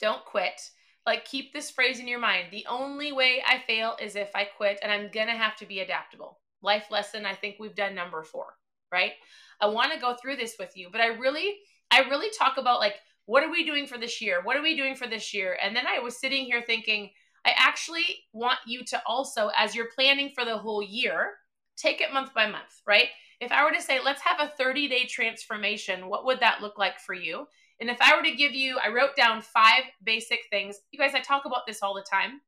Don't 0.04 0.26
quit. 0.26 0.60
Like, 1.06 1.24
keep 1.24 1.54
this 1.54 1.72
phrase 1.72 2.02
in 2.02 2.10
your 2.10 2.20
mind. 2.20 2.48
The 2.52 2.66
only 2.70 3.14
way 3.14 3.42
I 3.48 3.64
fail 3.66 3.96
is 4.02 4.18
if 4.18 4.32
I 4.36 4.44
quit, 4.44 4.78
and 4.84 4.92
I'm 4.92 5.10
going 5.14 5.27
to 5.27 5.34
have 5.34 5.56
to 5.58 5.66
be 5.66 5.80
adaptable. 5.80 6.42
Life 6.62 6.88
lesson, 6.92 7.25
I 7.25 7.36
think 7.36 7.56
we've 7.58 7.74
done 7.74 7.96
number 7.96 8.22
four, 8.22 8.48
right? 8.92 9.13
I 9.62 9.68
want 9.68 9.94
to 9.94 10.00
go 10.01 10.13
through 10.22 10.36
this 10.36 10.56
with 10.60 10.75
you, 10.75 10.89
but 10.92 11.00
I 11.00 11.08
really, 11.08 11.56
I 11.89 12.01
really 12.10 12.27
talk 12.38 12.58
about 12.58 12.82
like, 12.82 12.96
what 13.27 13.44
are 13.44 13.50
we 13.50 13.63
doing 13.63 13.88
for 13.88 13.98
this 13.98 14.20
year? 14.20 14.42
What 14.44 14.58
are 14.58 14.62
we 14.62 14.75
doing 14.75 14.94
for 14.94 15.08
this 15.08 15.34
year? 15.34 15.58
And 15.63 15.74
then 15.74 15.86
I 15.88 16.00
was 16.00 16.20
sitting 16.20 16.44
here 16.44 16.62
thinking, 16.68 17.12
I 17.46 17.54
actually 17.56 18.25
want 18.34 18.60
you 18.68 18.84
to 18.84 19.01
also, 19.08 19.51
as 19.58 19.74
you're 19.74 19.92
planning 19.96 20.32
for 20.36 20.44
the 20.44 20.58
whole 20.58 20.84
year, 20.84 21.36
take 21.77 22.01
it 22.01 22.12
month 22.12 22.34
by 22.34 22.48
month, 22.48 22.82
right? 22.86 23.08
If 23.39 23.54
I 23.54 23.63
were 23.63 23.72
to 23.72 23.82
say, 23.82 24.01
let's 24.04 24.22
have 24.24 24.42
a 24.42 24.51
30 24.58 24.89
day 24.89 25.06
transformation, 25.06 26.10
what 26.10 26.25
would 26.25 26.42
that 26.42 26.62
look 26.62 26.77
like 26.77 27.00
for 27.00 27.13
you? 27.13 27.48
And 27.84 27.90
if 27.90 28.00
I 28.00 28.16
were 28.16 28.24
to 28.24 28.34
give 28.34 28.56
you, 28.56 28.80
I 28.82 28.88
wrote 28.88 29.18
down 29.18 29.42
five 29.42 29.84
basic 30.02 30.40
things. 30.50 30.80
You 30.94 30.98
guys, 30.98 31.13
I 31.13 31.20
talk 31.20 31.44
about 31.44 31.68
this 31.68 31.84
all 31.84 31.94
the 31.94 32.06
time. 32.10 32.40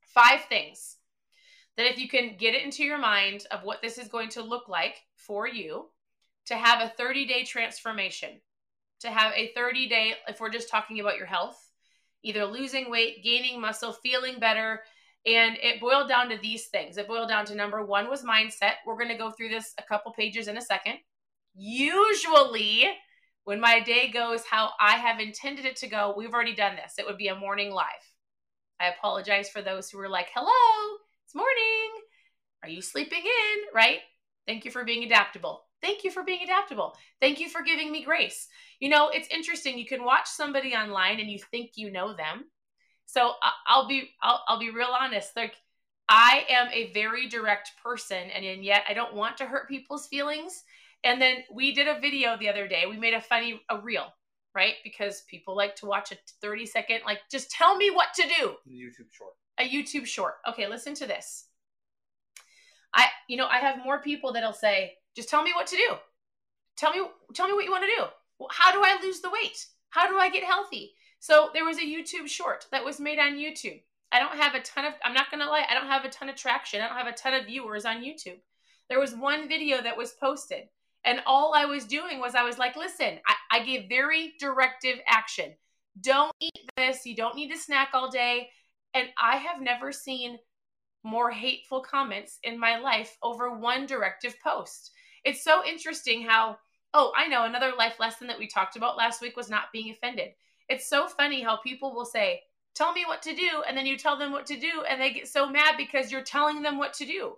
Five 0.00 0.40
things 0.48 0.96
that 1.76 1.84
if 1.84 1.98
you 1.98 2.08
can 2.08 2.34
get 2.38 2.54
it 2.54 2.64
into 2.64 2.82
your 2.82 2.96
mind 2.96 3.44
of 3.50 3.62
what 3.62 3.82
this 3.82 3.98
is 3.98 4.08
going 4.08 4.30
to 4.30 4.42
look 4.42 4.66
like 4.66 5.02
for 5.16 5.46
you 5.46 5.90
to 6.46 6.56
have 6.56 6.80
a 6.80 6.88
30 6.96 7.26
day 7.26 7.44
transformation, 7.44 8.40
to 9.00 9.10
have 9.10 9.34
a 9.36 9.52
30 9.54 9.86
day, 9.86 10.14
if 10.28 10.40
we're 10.40 10.48
just 10.48 10.70
talking 10.70 10.98
about 10.98 11.18
your 11.18 11.26
health, 11.26 11.70
either 12.22 12.46
losing 12.46 12.90
weight, 12.90 13.22
gaining 13.22 13.60
muscle, 13.60 13.92
feeling 13.92 14.40
better. 14.40 14.80
And 15.26 15.58
it 15.62 15.78
boiled 15.78 16.08
down 16.08 16.30
to 16.30 16.38
these 16.38 16.68
things. 16.68 16.96
It 16.96 17.06
boiled 17.06 17.28
down 17.28 17.44
to 17.44 17.54
number 17.54 17.84
one 17.84 18.08
was 18.08 18.24
mindset. 18.24 18.76
We're 18.86 18.96
going 18.96 19.10
to 19.10 19.18
go 19.18 19.30
through 19.30 19.50
this 19.50 19.74
a 19.76 19.82
couple 19.82 20.10
pages 20.12 20.48
in 20.48 20.56
a 20.56 20.62
second. 20.62 21.00
Usually, 21.54 22.86
when 23.48 23.60
my 23.60 23.80
day 23.80 24.10
goes 24.10 24.44
how 24.44 24.72
I 24.78 24.98
have 24.98 25.20
intended 25.20 25.64
it 25.64 25.76
to 25.76 25.88
go, 25.88 26.12
we've 26.14 26.34
already 26.34 26.54
done 26.54 26.76
this. 26.76 26.96
It 26.98 27.06
would 27.06 27.16
be 27.16 27.28
a 27.28 27.34
morning 27.34 27.72
live. 27.72 27.86
I 28.78 28.88
apologize 28.88 29.48
for 29.48 29.62
those 29.62 29.88
who 29.88 29.96
were 29.96 30.10
like, 30.10 30.26
hello, 30.34 30.98
it's 31.24 31.34
morning. 31.34 31.90
Are 32.62 32.68
you 32.68 32.82
sleeping 32.82 33.22
in? 33.22 33.74
Right? 33.74 34.00
Thank 34.46 34.66
you 34.66 34.70
for 34.70 34.84
being 34.84 35.02
adaptable. 35.02 35.62
Thank 35.80 36.04
you 36.04 36.10
for 36.10 36.24
being 36.24 36.42
adaptable. 36.42 36.94
Thank 37.22 37.40
you 37.40 37.48
for 37.48 37.62
giving 37.62 37.90
me 37.90 38.04
grace. 38.04 38.48
You 38.80 38.90
know, 38.90 39.08
it's 39.08 39.28
interesting. 39.28 39.78
You 39.78 39.86
can 39.86 40.04
watch 40.04 40.26
somebody 40.26 40.74
online 40.74 41.18
and 41.18 41.30
you 41.30 41.38
think 41.50 41.70
you 41.76 41.90
know 41.90 42.12
them. 42.12 42.44
So 43.06 43.32
I'll 43.66 43.88
be 43.88 44.10
I'll, 44.20 44.44
I'll 44.46 44.60
be 44.60 44.68
real 44.68 44.94
honest. 44.94 45.34
Like 45.34 45.54
I 46.06 46.44
am 46.50 46.68
a 46.70 46.92
very 46.92 47.28
direct 47.28 47.72
person, 47.82 48.28
and 48.28 48.62
yet 48.62 48.84
I 48.86 48.92
don't 48.92 49.14
want 49.14 49.38
to 49.38 49.46
hurt 49.46 49.70
people's 49.70 50.06
feelings. 50.06 50.64
And 51.04 51.20
then 51.20 51.38
we 51.52 51.72
did 51.72 51.88
a 51.88 52.00
video 52.00 52.36
the 52.36 52.48
other 52.48 52.66
day. 52.66 52.84
We 52.88 52.96
made 52.96 53.14
a 53.14 53.20
funny 53.20 53.60
a 53.70 53.78
reel, 53.78 54.06
right? 54.54 54.74
Because 54.82 55.22
people 55.28 55.56
like 55.56 55.76
to 55.76 55.86
watch 55.86 56.12
a 56.12 56.16
30 56.42 56.66
second, 56.66 57.00
like, 57.06 57.20
just 57.30 57.50
tell 57.50 57.76
me 57.76 57.90
what 57.90 58.12
to 58.14 58.22
do. 58.22 58.54
YouTube 58.68 59.12
short. 59.12 59.34
A 59.58 59.68
YouTube 59.68 60.06
short. 60.06 60.34
Okay, 60.48 60.68
listen 60.68 60.94
to 60.94 61.06
this. 61.06 61.46
I, 62.94 63.06
you 63.28 63.36
know, 63.36 63.46
I 63.46 63.58
have 63.58 63.84
more 63.84 64.00
people 64.00 64.32
that'll 64.32 64.52
say, 64.52 64.94
just 65.14 65.28
tell 65.28 65.42
me 65.42 65.52
what 65.54 65.66
to 65.68 65.76
do. 65.76 65.94
Tell 66.76 66.92
me, 66.92 67.02
tell 67.34 67.48
me 67.48 67.54
what 67.54 67.64
you 67.64 67.70
want 67.70 67.84
to 67.84 67.96
do. 67.96 68.46
How 68.50 68.72
do 68.72 68.82
I 68.82 68.98
lose 69.02 69.20
the 69.20 69.30
weight? 69.30 69.66
How 69.90 70.08
do 70.08 70.18
I 70.18 70.30
get 70.30 70.44
healthy? 70.44 70.92
So 71.20 71.50
there 71.52 71.64
was 71.64 71.78
a 71.78 71.82
YouTube 71.82 72.28
short 72.28 72.66
that 72.70 72.84
was 72.84 73.00
made 73.00 73.18
on 73.18 73.34
YouTube. 73.34 73.80
I 74.12 74.20
don't 74.20 74.36
have 74.36 74.54
a 74.54 74.60
ton 74.60 74.84
of, 74.84 74.94
I'm 75.04 75.12
not 75.12 75.30
going 75.30 75.40
to 75.40 75.48
lie, 75.48 75.66
I 75.68 75.74
don't 75.74 75.88
have 75.88 76.04
a 76.04 76.08
ton 76.08 76.28
of 76.28 76.36
traction. 76.36 76.80
I 76.80 76.88
don't 76.88 76.96
have 76.96 77.12
a 77.12 77.12
ton 77.12 77.34
of 77.34 77.46
viewers 77.46 77.84
on 77.84 78.02
YouTube. 78.02 78.38
There 78.88 79.00
was 79.00 79.14
one 79.14 79.48
video 79.48 79.82
that 79.82 79.96
was 79.96 80.12
posted, 80.12 80.68
and 81.08 81.22
all 81.26 81.54
I 81.54 81.64
was 81.64 81.86
doing 81.86 82.20
was 82.20 82.34
I 82.34 82.42
was 82.42 82.58
like, 82.58 82.76
listen, 82.76 83.18
I, 83.26 83.58
I 83.58 83.64
gave 83.64 83.88
very 83.88 84.34
directive 84.38 84.98
action. 85.08 85.54
Don't 86.02 86.34
eat 86.38 86.68
this. 86.76 87.06
You 87.06 87.16
don't 87.16 87.34
need 87.34 87.50
to 87.50 87.58
snack 87.58 87.90
all 87.94 88.10
day. 88.10 88.50
And 88.92 89.08
I 89.18 89.36
have 89.36 89.62
never 89.62 89.90
seen 89.90 90.36
more 91.02 91.30
hateful 91.30 91.80
comments 91.80 92.38
in 92.44 92.60
my 92.60 92.78
life 92.78 93.16
over 93.22 93.56
one 93.58 93.86
directive 93.86 94.34
post. 94.44 94.90
It's 95.24 95.42
so 95.42 95.64
interesting 95.64 96.26
how, 96.26 96.58
oh, 96.92 97.10
I 97.16 97.26
know 97.26 97.46
another 97.46 97.72
life 97.78 97.98
lesson 97.98 98.26
that 98.26 98.38
we 98.38 98.46
talked 98.46 98.76
about 98.76 98.98
last 98.98 99.22
week 99.22 99.34
was 99.34 99.48
not 99.48 99.72
being 99.72 99.90
offended. 99.90 100.32
It's 100.68 100.90
so 100.90 101.08
funny 101.08 101.40
how 101.40 101.56
people 101.56 101.94
will 101.94 102.04
say, 102.04 102.42
tell 102.74 102.92
me 102.92 103.04
what 103.06 103.22
to 103.22 103.34
do, 103.34 103.62
and 103.66 103.74
then 103.74 103.86
you 103.86 103.96
tell 103.96 104.18
them 104.18 104.30
what 104.30 104.44
to 104.46 104.60
do, 104.60 104.82
and 104.86 105.00
they 105.00 105.14
get 105.14 105.26
so 105.26 105.48
mad 105.48 105.76
because 105.78 106.12
you're 106.12 106.22
telling 106.22 106.60
them 106.60 106.76
what 106.76 106.92
to 106.94 107.06
do. 107.06 107.32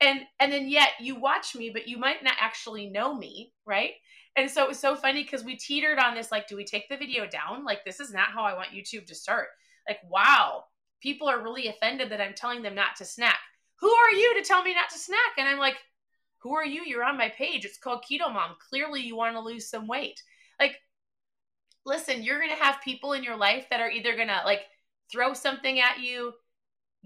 And 0.00 0.20
and 0.40 0.52
then 0.52 0.68
yet 0.68 0.90
you 1.00 1.14
watch 1.14 1.54
me, 1.54 1.70
but 1.70 1.88
you 1.88 1.98
might 1.98 2.22
not 2.22 2.34
actually 2.40 2.90
know 2.90 3.14
me, 3.14 3.52
right? 3.66 3.92
And 4.36 4.50
so 4.50 4.64
it 4.64 4.68
was 4.68 4.80
so 4.80 4.96
funny 4.96 5.22
because 5.22 5.44
we 5.44 5.56
teetered 5.56 5.98
on 5.98 6.14
this 6.14 6.32
like, 6.32 6.48
do 6.48 6.56
we 6.56 6.64
take 6.64 6.88
the 6.88 6.96
video 6.96 7.26
down? 7.26 7.64
Like, 7.64 7.84
this 7.84 8.00
is 8.00 8.12
not 8.12 8.30
how 8.30 8.42
I 8.42 8.54
want 8.54 8.70
YouTube 8.70 9.06
to 9.06 9.14
start. 9.14 9.46
Like, 9.88 10.00
wow, 10.10 10.64
people 11.00 11.28
are 11.28 11.42
really 11.42 11.68
offended 11.68 12.10
that 12.10 12.20
I'm 12.20 12.34
telling 12.34 12.62
them 12.62 12.74
not 12.74 12.96
to 12.96 13.04
snack. 13.04 13.38
Who 13.80 13.90
are 13.90 14.10
you 14.10 14.34
to 14.34 14.42
tell 14.42 14.62
me 14.62 14.74
not 14.74 14.90
to 14.90 14.98
snack? 14.98 15.38
And 15.38 15.48
I'm 15.48 15.58
like, 15.58 15.76
who 16.38 16.54
are 16.54 16.64
you? 16.64 16.82
You're 16.84 17.04
on 17.04 17.16
my 17.16 17.28
page. 17.28 17.64
It's 17.64 17.78
called 17.78 18.04
Keto 18.10 18.32
Mom. 18.32 18.56
Clearly, 18.68 19.00
you 19.00 19.16
want 19.16 19.34
to 19.36 19.40
lose 19.40 19.70
some 19.70 19.86
weight. 19.86 20.20
Like, 20.60 20.76
listen, 21.86 22.22
you're 22.22 22.40
to 22.40 22.54
have 22.54 22.82
people 22.82 23.12
in 23.12 23.22
your 23.22 23.36
life 23.36 23.66
that 23.70 23.80
are 23.80 23.90
either 23.90 24.16
to 24.16 24.42
like 24.44 24.62
throw 25.10 25.32
something 25.32 25.80
at 25.80 26.00
you, 26.00 26.32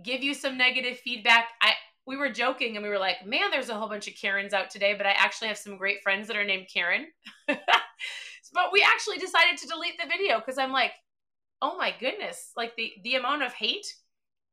give 0.02 0.22
you 0.22 0.34
some 0.34 0.56
negative 0.56 0.98
feedback. 0.98 1.48
I, 1.60 1.72
we 2.08 2.16
were 2.16 2.30
joking 2.30 2.74
and 2.74 2.82
we 2.82 2.88
were 2.88 2.98
like, 2.98 3.26
man, 3.26 3.50
there's 3.50 3.68
a 3.68 3.74
whole 3.74 3.88
bunch 3.88 4.08
of 4.08 4.14
Karens 4.14 4.54
out 4.54 4.70
today, 4.70 4.94
but 4.96 5.06
I 5.06 5.10
actually 5.10 5.48
have 5.48 5.58
some 5.58 5.76
great 5.76 6.02
friends 6.02 6.26
that 6.26 6.38
are 6.38 6.44
named 6.44 6.68
Karen. 6.72 7.06
but 7.46 8.72
we 8.72 8.82
actually 8.82 9.18
decided 9.18 9.58
to 9.58 9.68
delete 9.68 9.98
the 9.98 10.08
video 10.08 10.38
because 10.38 10.56
I'm 10.56 10.72
like, 10.72 10.92
oh 11.60 11.76
my 11.76 11.94
goodness, 12.00 12.52
like 12.56 12.74
the 12.76 12.94
the 13.04 13.16
amount 13.16 13.42
of 13.42 13.52
hate 13.52 13.86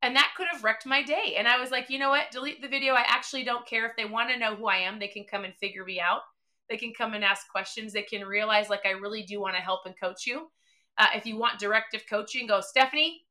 and 0.02 0.16
that 0.16 0.34
could 0.36 0.48
have 0.52 0.64
wrecked 0.64 0.86
my 0.86 1.02
day. 1.02 1.36
And 1.38 1.48
I 1.48 1.60
was 1.60 1.72
like, 1.72 1.90
you 1.90 1.98
know 1.98 2.10
what? 2.10 2.30
Delete 2.30 2.62
the 2.62 2.68
video. 2.68 2.94
I 2.94 3.06
actually 3.08 3.44
don't 3.44 3.66
care 3.66 3.88
if 3.88 3.96
they 3.96 4.06
want 4.06 4.30
to 4.30 4.38
know 4.38 4.56
who 4.56 4.68
I 4.68 4.78
am. 4.78 5.00
They 5.00 5.08
can 5.08 5.24
come 5.24 5.46
and 5.46 5.56
figure 5.56 5.86
me 5.86 6.00
out. 6.00 6.22
They 6.70 6.78
can 6.78 6.94
come 6.96 7.14
and 7.14 7.24
ask 7.24 7.50
questions. 7.50 7.94
They 7.94 8.04
can 8.04 8.24
realize 8.24 8.70
like 8.70 8.86
I 8.86 8.92
really 8.92 9.24
do 9.24 9.40
want 9.40 9.56
to 9.56 9.62
help 9.62 9.86
and 9.86 10.00
coach 10.00 10.28
you. 10.28 10.50
Uh, 10.98 11.08
if 11.16 11.26
you 11.26 11.38
want 11.38 11.60
directive 11.60 12.04
coaching, 12.10 12.48
go 12.48 12.62
Stephanie. 12.62 13.25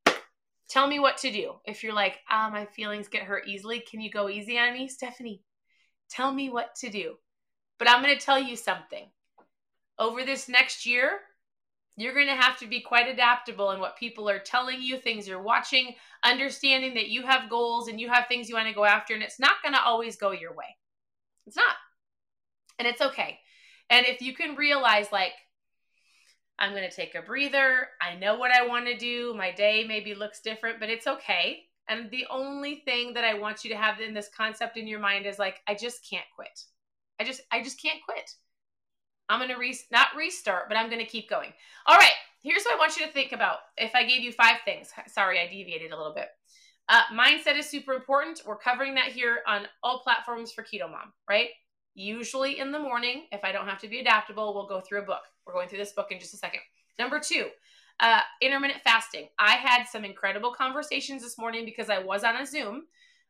Tell 0.68 0.87
me 0.87 0.99
what 0.99 1.18
to 1.18 1.30
do. 1.30 1.54
If 1.66 1.83
you're 1.83 1.94
like, 1.94 2.18
ah, 2.30 2.49
my 2.50 2.64
feelings 2.64 3.09
get 3.09 3.23
hurt 3.23 3.47
easily, 3.47 3.80
can 3.80 4.00
you 4.00 4.11
go 4.11 4.28
easy 4.28 4.59
on 4.59 4.73
me, 4.73 4.88
Stephanie? 4.88 5.42
Tell 6.11 6.33
me 6.33 6.49
what 6.50 6.75
to 6.76 6.90
do. 6.90 7.14
But 7.78 7.88
I'm 7.88 8.02
going 8.02 8.16
to 8.16 8.25
tell 8.25 8.38
you 8.38 8.56
something. 8.56 9.06
Over 9.99 10.25
this 10.25 10.49
next 10.49 10.87
year, 10.87 11.21
you're 11.97 12.14
going 12.14 12.26
to 12.26 12.35
have 12.35 12.59
to 12.59 12.66
be 12.66 12.80
quite 12.80 13.09
adaptable 13.09 13.71
in 13.71 13.78
what 13.78 13.97
people 13.97 14.28
are 14.28 14.40
telling 14.40 14.83
you, 14.83 14.99
things 14.99 15.28
you're 15.28 15.42
watching, 15.42 15.94
understanding 16.25 16.94
that 16.94 17.09
you 17.09 17.23
have 17.23 17.50
goals 17.50 17.88
and 17.88 18.00
you 18.00 18.09
have 18.09 18.26
things 18.26 18.49
you 18.49 18.56
want 18.56 18.66
to 18.68 18.75
go 18.75 18.85
after, 18.85 19.14
and 19.14 19.23
it's 19.23 19.38
not 19.38 19.62
going 19.62 19.75
to 19.75 19.83
always 19.83 20.16
go 20.16 20.33
your 20.33 20.54
way. 20.54 20.76
It's 21.47 21.56
not. 21.56 21.76
And 22.78 22.88
it's 22.88 23.00
okay. 23.00 23.38
And 23.90 24.06
if 24.06 24.21
you 24.23 24.35
can 24.35 24.56
realize, 24.56 25.12
like, 25.12 25.33
I'm 26.58 26.70
going 26.70 26.88
to 26.88 26.94
take 26.94 27.14
a 27.14 27.23
breather, 27.23 27.88
I 28.00 28.14
know 28.14 28.37
what 28.37 28.52
I 28.52 28.66
want 28.66 28.87
to 28.87 28.96
do, 28.96 29.34
my 29.37 29.50
day 29.50 29.84
maybe 29.87 30.14
looks 30.14 30.40
different, 30.40 30.78
but 30.80 30.88
it's 30.88 31.06
okay. 31.06 31.64
And 31.88 32.11
the 32.11 32.26
only 32.30 32.76
thing 32.84 33.12
that 33.14 33.25
I 33.25 33.34
want 33.34 33.64
you 33.64 33.70
to 33.70 33.76
have 33.76 34.00
in 34.00 34.14
this 34.14 34.30
concept 34.34 34.76
in 34.76 34.87
your 34.87 35.00
mind 35.00 35.26
is 35.26 35.38
like, 35.38 35.61
I 35.66 35.75
just 35.75 36.08
can't 36.08 36.25
quit. 36.34 36.64
I 37.20 37.25
just, 37.25 37.42
I 37.52 37.62
just 37.62 37.80
can't 37.82 38.02
quit. 38.04 38.30
I'm 39.28 39.38
going 39.40 39.50
to 39.50 39.56
re- 39.56 39.78
not 39.90 40.08
restart, 40.16 40.68
but 40.68 40.76
I'm 40.76 40.88
going 40.88 41.04
to 41.04 41.11
keep 41.11 41.28
going. 41.28 41.52
All 41.87 41.96
right, 41.96 42.12
here's 42.42 42.62
what 42.64 42.75
I 42.75 42.78
want 42.78 42.96
you 42.99 43.06
to 43.06 43.12
think 43.12 43.32
about. 43.32 43.58
If 43.76 43.94
I 43.94 44.04
gave 44.04 44.23
you 44.23 44.32
five 44.32 44.58
things, 44.64 44.90
sorry, 45.08 45.40
I 45.40 45.46
deviated 45.46 45.92
a 45.92 45.96
little 45.96 46.14
bit. 46.14 46.28
Uh, 46.88 47.02
mindset 47.12 47.56
is 47.56 47.68
super 47.68 47.94
important. 47.94 48.42
We're 48.46 48.58
covering 48.58 48.94
that 48.96 49.08
here 49.08 49.38
on 49.46 49.66
all 49.82 50.00
platforms 50.00 50.52
for 50.52 50.62
Keto 50.62 50.90
Mom, 50.90 51.12
right? 51.28 51.49
Usually 51.94 52.58
in 52.58 52.72
the 52.72 52.78
morning, 52.78 53.26
if 53.30 53.44
I 53.44 53.52
don't 53.52 53.68
have 53.68 53.80
to 53.80 53.88
be 53.88 54.00
adaptable, 54.00 54.52
we'll 54.54 54.66
go 54.66 54.80
through 54.80 55.02
a 55.02 55.06
book. 55.06 55.22
We're 55.46 55.52
going 55.52 55.68
through 55.68 55.78
this 55.78 55.92
book 55.92 56.08
in 56.10 56.18
just 56.18 56.34
a 56.34 56.38
second. 56.38 56.60
Number 56.98 57.20
two, 57.20 57.48
uh, 58.00 58.20
intermittent 58.40 58.82
fasting. 58.82 59.28
I 59.38 59.52
had 59.52 59.84
some 59.84 60.04
incredible 60.04 60.52
conversations 60.52 61.22
this 61.22 61.38
morning 61.38 61.64
because 61.64 61.90
I 61.90 61.98
was 61.98 62.24
on 62.24 62.36
a 62.36 62.46
Zoom 62.46 62.84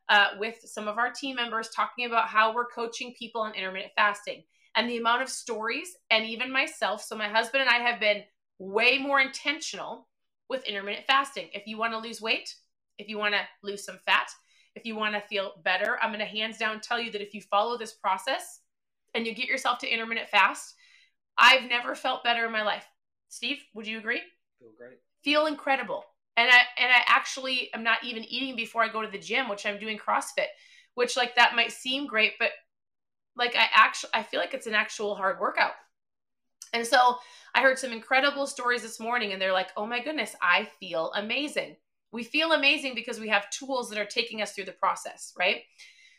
uh, 0.09 0.29
with 0.39 0.55
some 0.63 0.87
of 0.87 0.97
our 0.97 1.11
team 1.11 1.35
members 1.35 1.69
talking 1.69 2.05
about 2.05 2.27
how 2.27 2.53
we're 2.53 2.67
coaching 2.67 3.13
people 3.17 3.41
on 3.41 3.53
intermittent 3.53 3.93
fasting 3.95 4.43
and 4.75 4.89
the 4.89 4.97
amount 4.97 5.21
of 5.21 5.29
stories, 5.29 5.95
and 6.11 6.25
even 6.25 6.51
myself. 6.51 7.01
So, 7.01 7.15
my 7.15 7.29
husband 7.29 7.61
and 7.61 7.69
I 7.69 7.77
have 7.77 7.99
been 7.99 8.23
way 8.59 8.97
more 8.97 9.21
intentional 9.21 10.07
with 10.49 10.65
intermittent 10.65 11.07
fasting. 11.07 11.49
If 11.53 11.65
you 11.65 11.77
want 11.77 11.93
to 11.93 11.99
lose 11.99 12.21
weight, 12.21 12.53
if 12.97 13.07
you 13.07 13.17
want 13.17 13.35
to 13.35 13.41
lose 13.63 13.85
some 13.85 13.99
fat, 14.05 14.27
if 14.75 14.85
you 14.85 14.95
want 14.95 15.15
to 15.15 15.21
feel 15.21 15.53
better, 15.63 15.97
I'm 16.01 16.09
going 16.09 16.19
to 16.19 16.25
hands 16.25 16.57
down 16.57 16.81
tell 16.81 16.99
you 16.99 17.11
that 17.11 17.21
if 17.21 17.33
you 17.33 17.41
follow 17.41 17.77
this 17.77 17.93
process 17.93 18.61
and 19.13 19.25
you 19.25 19.33
get 19.33 19.47
yourself 19.47 19.79
to 19.79 19.89
intermittent 19.89 20.29
fast, 20.29 20.75
I've 21.37 21.63
never 21.69 21.95
felt 21.95 22.23
better 22.23 22.45
in 22.45 22.51
my 22.51 22.63
life. 22.63 22.85
Steve, 23.29 23.59
would 23.73 23.87
you 23.87 23.97
agree? 23.97 24.21
Feel 24.59 24.69
great. 24.77 24.99
Feel 25.23 25.47
incredible. 25.47 26.03
And 26.37 26.49
I 26.49 26.61
and 26.77 26.91
I 26.91 27.01
actually 27.07 27.73
am 27.73 27.83
not 27.83 28.03
even 28.03 28.23
eating 28.25 28.55
before 28.55 28.83
I 28.83 28.89
go 28.89 29.01
to 29.01 29.09
the 29.09 29.17
gym, 29.17 29.47
which 29.47 29.65
I'm 29.65 29.79
doing 29.79 29.97
CrossFit, 29.97 30.47
which 30.95 31.15
like 31.15 31.35
that 31.35 31.55
might 31.55 31.71
seem 31.71 32.07
great, 32.07 32.33
but 32.39 32.49
like 33.37 33.55
I 33.55 33.67
actually 33.73 34.11
I 34.13 34.23
feel 34.23 34.39
like 34.39 34.53
it's 34.53 34.67
an 34.67 34.75
actual 34.75 35.15
hard 35.15 35.39
workout. 35.39 35.73
And 36.73 36.85
so 36.85 37.17
I 37.53 37.61
heard 37.61 37.79
some 37.79 37.93
incredible 37.93 38.47
stories 38.47 38.81
this 38.81 38.99
morning 38.99 39.31
and 39.31 39.41
they're 39.41 39.53
like, 39.53 39.69
"Oh 39.77 39.85
my 39.85 40.01
goodness, 40.01 40.35
I 40.41 40.65
feel 40.79 41.11
amazing." 41.15 41.77
We 42.15 42.23
feel 42.23 42.53
amazing 42.53 42.95
because 42.95 43.19
we 43.19 43.29
have 43.29 43.49
tools 43.49 43.89
that 43.89 43.99
are 43.99 44.05
taking 44.05 44.41
us 44.41 44.53
through 44.53 44.65
the 44.65 44.71
process, 44.71 45.33
right? 45.37 45.61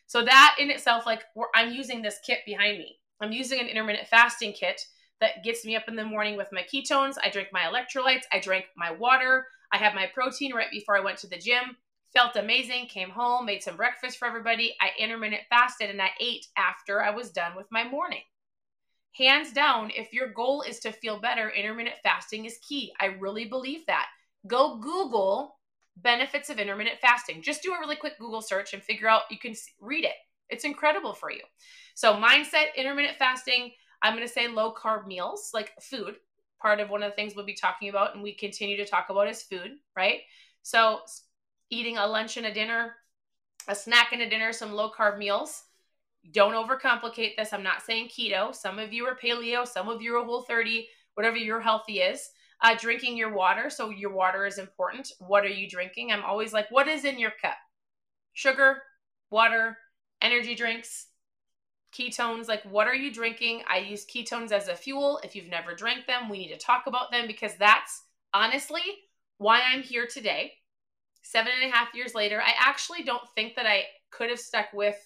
So 0.06 0.24
that 0.24 0.56
in 0.60 0.70
itself 0.70 1.06
like 1.06 1.24
I'm 1.54 1.72
using 1.72 2.02
this 2.02 2.18
kit 2.24 2.40
behind 2.46 2.78
me. 2.78 2.98
I'm 3.20 3.32
using 3.32 3.58
an 3.58 3.66
intermittent 3.66 4.06
fasting 4.08 4.52
kit 4.52 4.80
that 5.20 5.42
gets 5.42 5.64
me 5.64 5.74
up 5.74 5.88
in 5.88 5.96
the 5.96 6.04
morning 6.04 6.36
with 6.36 6.48
my 6.52 6.62
ketones. 6.62 7.16
I 7.22 7.30
drink 7.30 7.48
my 7.52 7.62
electrolytes, 7.62 8.24
I 8.30 8.38
drink 8.38 8.66
my 8.76 8.92
water, 8.92 9.46
I 9.72 9.78
have 9.78 9.94
my 9.94 10.06
protein 10.12 10.54
right 10.54 10.70
before 10.70 10.96
I 10.96 11.00
went 11.00 11.18
to 11.18 11.26
the 11.26 11.38
gym 11.38 11.76
felt 12.16 12.36
amazing, 12.36 12.86
came 12.86 13.10
home, 13.10 13.44
made 13.44 13.62
some 13.62 13.76
breakfast 13.76 14.16
for 14.16 14.26
everybody. 14.26 14.74
I 14.80 14.88
intermittent 14.98 15.42
fasted 15.50 15.90
and 15.90 16.00
I 16.00 16.08
ate 16.18 16.46
after 16.56 17.02
I 17.02 17.10
was 17.10 17.30
done 17.30 17.54
with 17.54 17.66
my 17.70 17.86
morning. 17.86 18.22
Hands 19.14 19.52
down, 19.52 19.90
if 19.94 20.14
your 20.14 20.32
goal 20.32 20.62
is 20.62 20.78
to 20.80 20.92
feel 20.92 21.20
better, 21.20 21.50
intermittent 21.50 21.96
fasting 22.02 22.46
is 22.46 22.58
key. 22.66 22.90
I 23.00 23.06
really 23.06 23.44
believe 23.44 23.84
that. 23.86 24.06
Go 24.46 24.78
Google 24.78 25.55
benefits 25.96 26.50
of 26.50 26.58
intermittent 26.58 27.00
fasting. 27.00 27.42
Just 27.42 27.62
do 27.62 27.72
a 27.72 27.78
really 27.78 27.96
quick 27.96 28.18
Google 28.18 28.42
search 28.42 28.74
and 28.74 28.82
figure 28.82 29.08
out, 29.08 29.22
you 29.30 29.38
can 29.38 29.54
read 29.80 30.04
it. 30.04 30.14
It's 30.48 30.64
incredible 30.64 31.12
for 31.12 31.30
you. 31.30 31.40
So, 31.94 32.14
mindset, 32.14 32.74
intermittent 32.76 33.18
fasting, 33.18 33.72
I'm 34.02 34.14
going 34.14 34.26
to 34.26 34.32
say 34.32 34.48
low 34.48 34.72
carb 34.72 35.06
meals, 35.06 35.50
like 35.54 35.72
food. 35.80 36.16
Part 36.60 36.80
of 36.80 36.90
one 36.90 37.02
of 37.02 37.10
the 37.10 37.16
things 37.16 37.34
we'll 37.34 37.44
be 37.44 37.54
talking 37.54 37.88
about 37.88 38.14
and 38.14 38.22
we 38.22 38.34
continue 38.34 38.76
to 38.76 38.86
talk 38.86 39.06
about 39.10 39.28
is 39.28 39.42
food, 39.42 39.72
right? 39.96 40.20
So, 40.62 41.00
eating 41.70 41.96
a 41.96 42.06
lunch 42.06 42.36
and 42.36 42.46
a 42.46 42.54
dinner, 42.54 42.94
a 43.68 43.74
snack 43.74 44.12
and 44.12 44.22
a 44.22 44.30
dinner, 44.30 44.52
some 44.52 44.72
low 44.72 44.90
carb 44.90 45.18
meals. 45.18 45.64
Don't 46.32 46.54
overcomplicate 46.54 47.36
this. 47.36 47.52
I'm 47.52 47.62
not 47.62 47.82
saying 47.82 48.08
keto. 48.08 48.54
Some 48.54 48.78
of 48.78 48.92
you 48.92 49.04
are 49.06 49.16
paleo, 49.16 49.66
some 49.66 49.88
of 49.88 50.02
you 50.02 50.16
are 50.16 50.24
whole 50.24 50.42
30, 50.42 50.88
whatever 51.14 51.36
your 51.36 51.60
healthy 51.60 52.00
is. 52.00 52.28
Uh, 52.62 52.74
drinking 52.78 53.16
your 53.16 53.34
water. 53.34 53.68
So, 53.68 53.90
your 53.90 54.12
water 54.12 54.46
is 54.46 54.58
important. 54.58 55.12
What 55.18 55.44
are 55.44 55.48
you 55.48 55.68
drinking? 55.68 56.10
I'm 56.10 56.24
always 56.24 56.52
like, 56.52 56.70
what 56.70 56.88
is 56.88 57.04
in 57.04 57.18
your 57.18 57.32
cup? 57.42 57.56
Sugar, 58.32 58.82
water, 59.30 59.76
energy 60.22 60.54
drinks, 60.54 61.08
ketones. 61.92 62.48
Like, 62.48 62.62
what 62.64 62.86
are 62.86 62.94
you 62.94 63.12
drinking? 63.12 63.62
I 63.68 63.78
use 63.78 64.06
ketones 64.06 64.52
as 64.52 64.68
a 64.68 64.74
fuel. 64.74 65.20
If 65.22 65.36
you've 65.36 65.48
never 65.48 65.74
drank 65.74 66.06
them, 66.06 66.28
we 66.28 66.38
need 66.38 66.52
to 66.52 66.58
talk 66.58 66.84
about 66.86 67.10
them 67.10 67.26
because 67.26 67.54
that's 67.56 68.02
honestly 68.32 68.82
why 69.38 69.60
I'm 69.60 69.82
here 69.82 70.06
today 70.06 70.54
seven 71.26 71.52
and 71.60 71.70
a 71.70 71.74
half 71.74 71.94
years 71.94 72.14
later, 72.14 72.40
I 72.40 72.52
actually 72.58 73.02
don't 73.02 73.28
think 73.34 73.56
that 73.56 73.66
I 73.66 73.84
could 74.10 74.30
have 74.30 74.38
stuck 74.38 74.72
with 74.72 74.96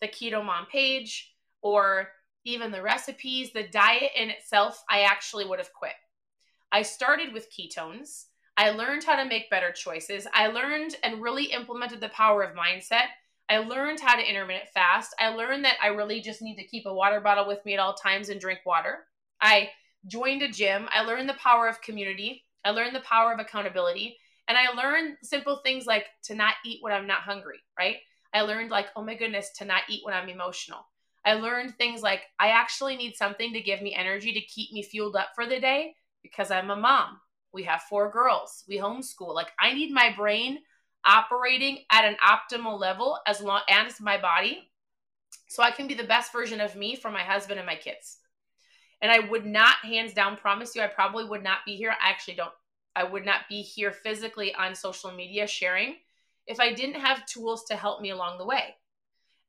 the 0.00 0.08
Keto 0.08 0.44
Mom 0.44 0.66
page 0.66 1.34
or 1.62 2.08
even 2.44 2.70
the 2.70 2.82
recipes, 2.82 3.52
the 3.52 3.68
diet 3.68 4.10
in 4.16 4.28
itself, 4.28 4.82
I 4.90 5.02
actually 5.02 5.46
would 5.46 5.58
have 5.58 5.72
quit. 5.72 5.92
I 6.72 6.80
started 6.80 7.34
with 7.34 7.50
ketones. 7.52 8.28
I 8.56 8.70
learned 8.70 9.04
how 9.04 9.16
to 9.16 9.28
make 9.28 9.50
better 9.50 9.72
choices. 9.72 10.26
I 10.32 10.46
learned 10.46 10.96
and 11.02 11.20
really 11.20 11.44
implemented 11.44 12.00
the 12.00 12.08
power 12.08 12.42
of 12.42 12.56
mindset. 12.56 13.08
I 13.50 13.58
learned 13.58 14.00
how 14.00 14.16
to 14.16 14.26
intermittent 14.26 14.70
fast. 14.70 15.14
I 15.20 15.28
learned 15.28 15.66
that 15.66 15.76
I 15.82 15.88
really 15.88 16.22
just 16.22 16.40
need 16.40 16.56
to 16.56 16.66
keep 16.66 16.86
a 16.86 16.94
water 16.94 17.20
bottle 17.20 17.46
with 17.46 17.62
me 17.66 17.74
at 17.74 17.80
all 17.80 17.92
times 17.92 18.30
and 18.30 18.40
drink 18.40 18.60
water. 18.64 19.00
I 19.38 19.68
joined 20.06 20.40
a 20.40 20.48
gym. 20.48 20.88
I 20.90 21.02
learned 21.02 21.28
the 21.28 21.34
power 21.34 21.68
of 21.68 21.82
community. 21.82 22.44
I 22.64 22.70
learned 22.70 22.96
the 22.96 23.00
power 23.00 23.34
of 23.34 23.38
accountability. 23.38 24.16
And 24.48 24.56
I 24.56 24.70
learned 24.70 25.18
simple 25.22 25.60
things 25.62 25.84
like 25.84 26.06
to 26.24 26.34
not 26.34 26.54
eat 26.64 26.78
when 26.80 26.94
I'm 26.94 27.06
not 27.06 27.20
hungry, 27.20 27.58
right? 27.78 27.96
I 28.32 28.42
learned, 28.42 28.70
like, 28.70 28.86
oh 28.96 29.04
my 29.04 29.14
goodness, 29.14 29.50
to 29.58 29.66
not 29.66 29.82
eat 29.90 30.00
when 30.04 30.14
I'm 30.14 30.30
emotional. 30.30 30.86
I 31.24 31.34
learned 31.34 31.76
things 31.76 32.02
like 32.02 32.22
I 32.40 32.48
actually 32.48 32.96
need 32.96 33.14
something 33.14 33.52
to 33.52 33.60
give 33.60 33.82
me 33.82 33.94
energy 33.94 34.32
to 34.32 34.40
keep 34.40 34.72
me 34.72 34.82
fueled 34.82 35.16
up 35.16 35.28
for 35.34 35.46
the 35.46 35.60
day 35.60 35.94
because 36.22 36.50
I'm 36.50 36.70
a 36.70 36.76
mom. 36.76 37.18
We 37.52 37.64
have 37.64 37.82
four 37.82 38.10
girls. 38.10 38.64
We 38.68 38.78
homeschool. 38.78 39.34
Like, 39.34 39.52
I 39.58 39.72
need 39.74 39.92
my 39.92 40.12
brain 40.16 40.58
operating 41.04 41.80
at 41.90 42.04
an 42.04 42.16
optimal 42.24 42.78
level 42.78 43.18
as 43.26 43.40
long 43.40 43.62
as 43.68 44.00
my 44.00 44.20
body 44.20 44.70
so 45.48 45.62
I 45.62 45.70
can 45.70 45.86
be 45.86 45.94
the 45.94 46.04
best 46.04 46.32
version 46.32 46.60
of 46.60 46.76
me 46.76 46.96
for 46.96 47.10
my 47.10 47.20
husband 47.20 47.58
and 47.58 47.66
my 47.66 47.76
kids. 47.76 48.18
And 49.02 49.10
I 49.10 49.18
would 49.18 49.44
not, 49.44 49.76
hands 49.82 50.14
down, 50.14 50.36
promise 50.36 50.74
you, 50.76 50.82
I 50.82 50.86
probably 50.86 51.24
would 51.24 51.42
not 51.42 51.58
be 51.66 51.76
here. 51.76 51.90
I 51.90 52.08
actually 52.08 52.34
don't, 52.34 52.52
I 52.94 53.04
would 53.04 53.24
not 53.24 53.48
be 53.48 53.60
here 53.60 53.90
physically 53.90 54.54
on 54.54 54.74
social 54.74 55.10
media 55.10 55.46
sharing 55.46 55.96
if 56.46 56.60
I 56.60 56.72
didn't 56.72 57.00
have 57.00 57.26
tools 57.26 57.64
to 57.64 57.76
help 57.76 58.00
me 58.00 58.10
along 58.10 58.38
the 58.38 58.46
way. 58.46 58.76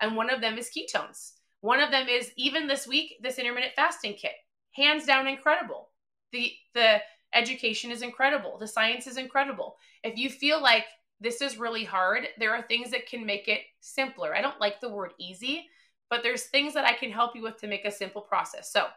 And 0.01 0.15
one 0.15 0.29
of 0.29 0.41
them 0.41 0.57
is 0.57 0.71
ketones. 0.75 1.33
One 1.61 1.79
of 1.79 1.91
them 1.91 2.07
is 2.09 2.31
even 2.35 2.67
this 2.67 2.87
week, 2.87 3.17
this 3.21 3.39
intermittent 3.39 3.73
fasting 3.75 4.15
kit. 4.15 4.33
Hands 4.71 5.05
down 5.05 5.27
incredible. 5.27 5.89
The 6.33 6.51
the 6.73 7.01
education 7.33 7.91
is 7.91 8.01
incredible. 8.01 8.57
The 8.59 8.67
science 8.67 9.07
is 9.07 9.17
incredible. 9.17 9.77
If 10.03 10.17
you 10.17 10.29
feel 10.29 10.61
like 10.61 10.85
this 11.19 11.41
is 11.41 11.57
really 11.57 11.83
hard, 11.83 12.27
there 12.37 12.53
are 12.53 12.61
things 12.61 12.91
that 12.91 13.07
can 13.07 13.25
make 13.25 13.47
it 13.47 13.61
simpler. 13.79 14.35
I 14.35 14.41
don't 14.41 14.59
like 14.59 14.81
the 14.81 14.89
word 14.89 15.13
easy, 15.19 15.67
but 16.09 16.21
there's 16.21 16.43
things 16.43 16.73
that 16.73 16.85
I 16.85 16.93
can 16.93 17.11
help 17.11 17.35
you 17.35 17.41
with 17.41 17.57
to 17.61 17.67
make 17.67 17.85
a 17.85 17.91
simple 17.91 18.21
process. 18.21 18.71
So, 18.71 18.87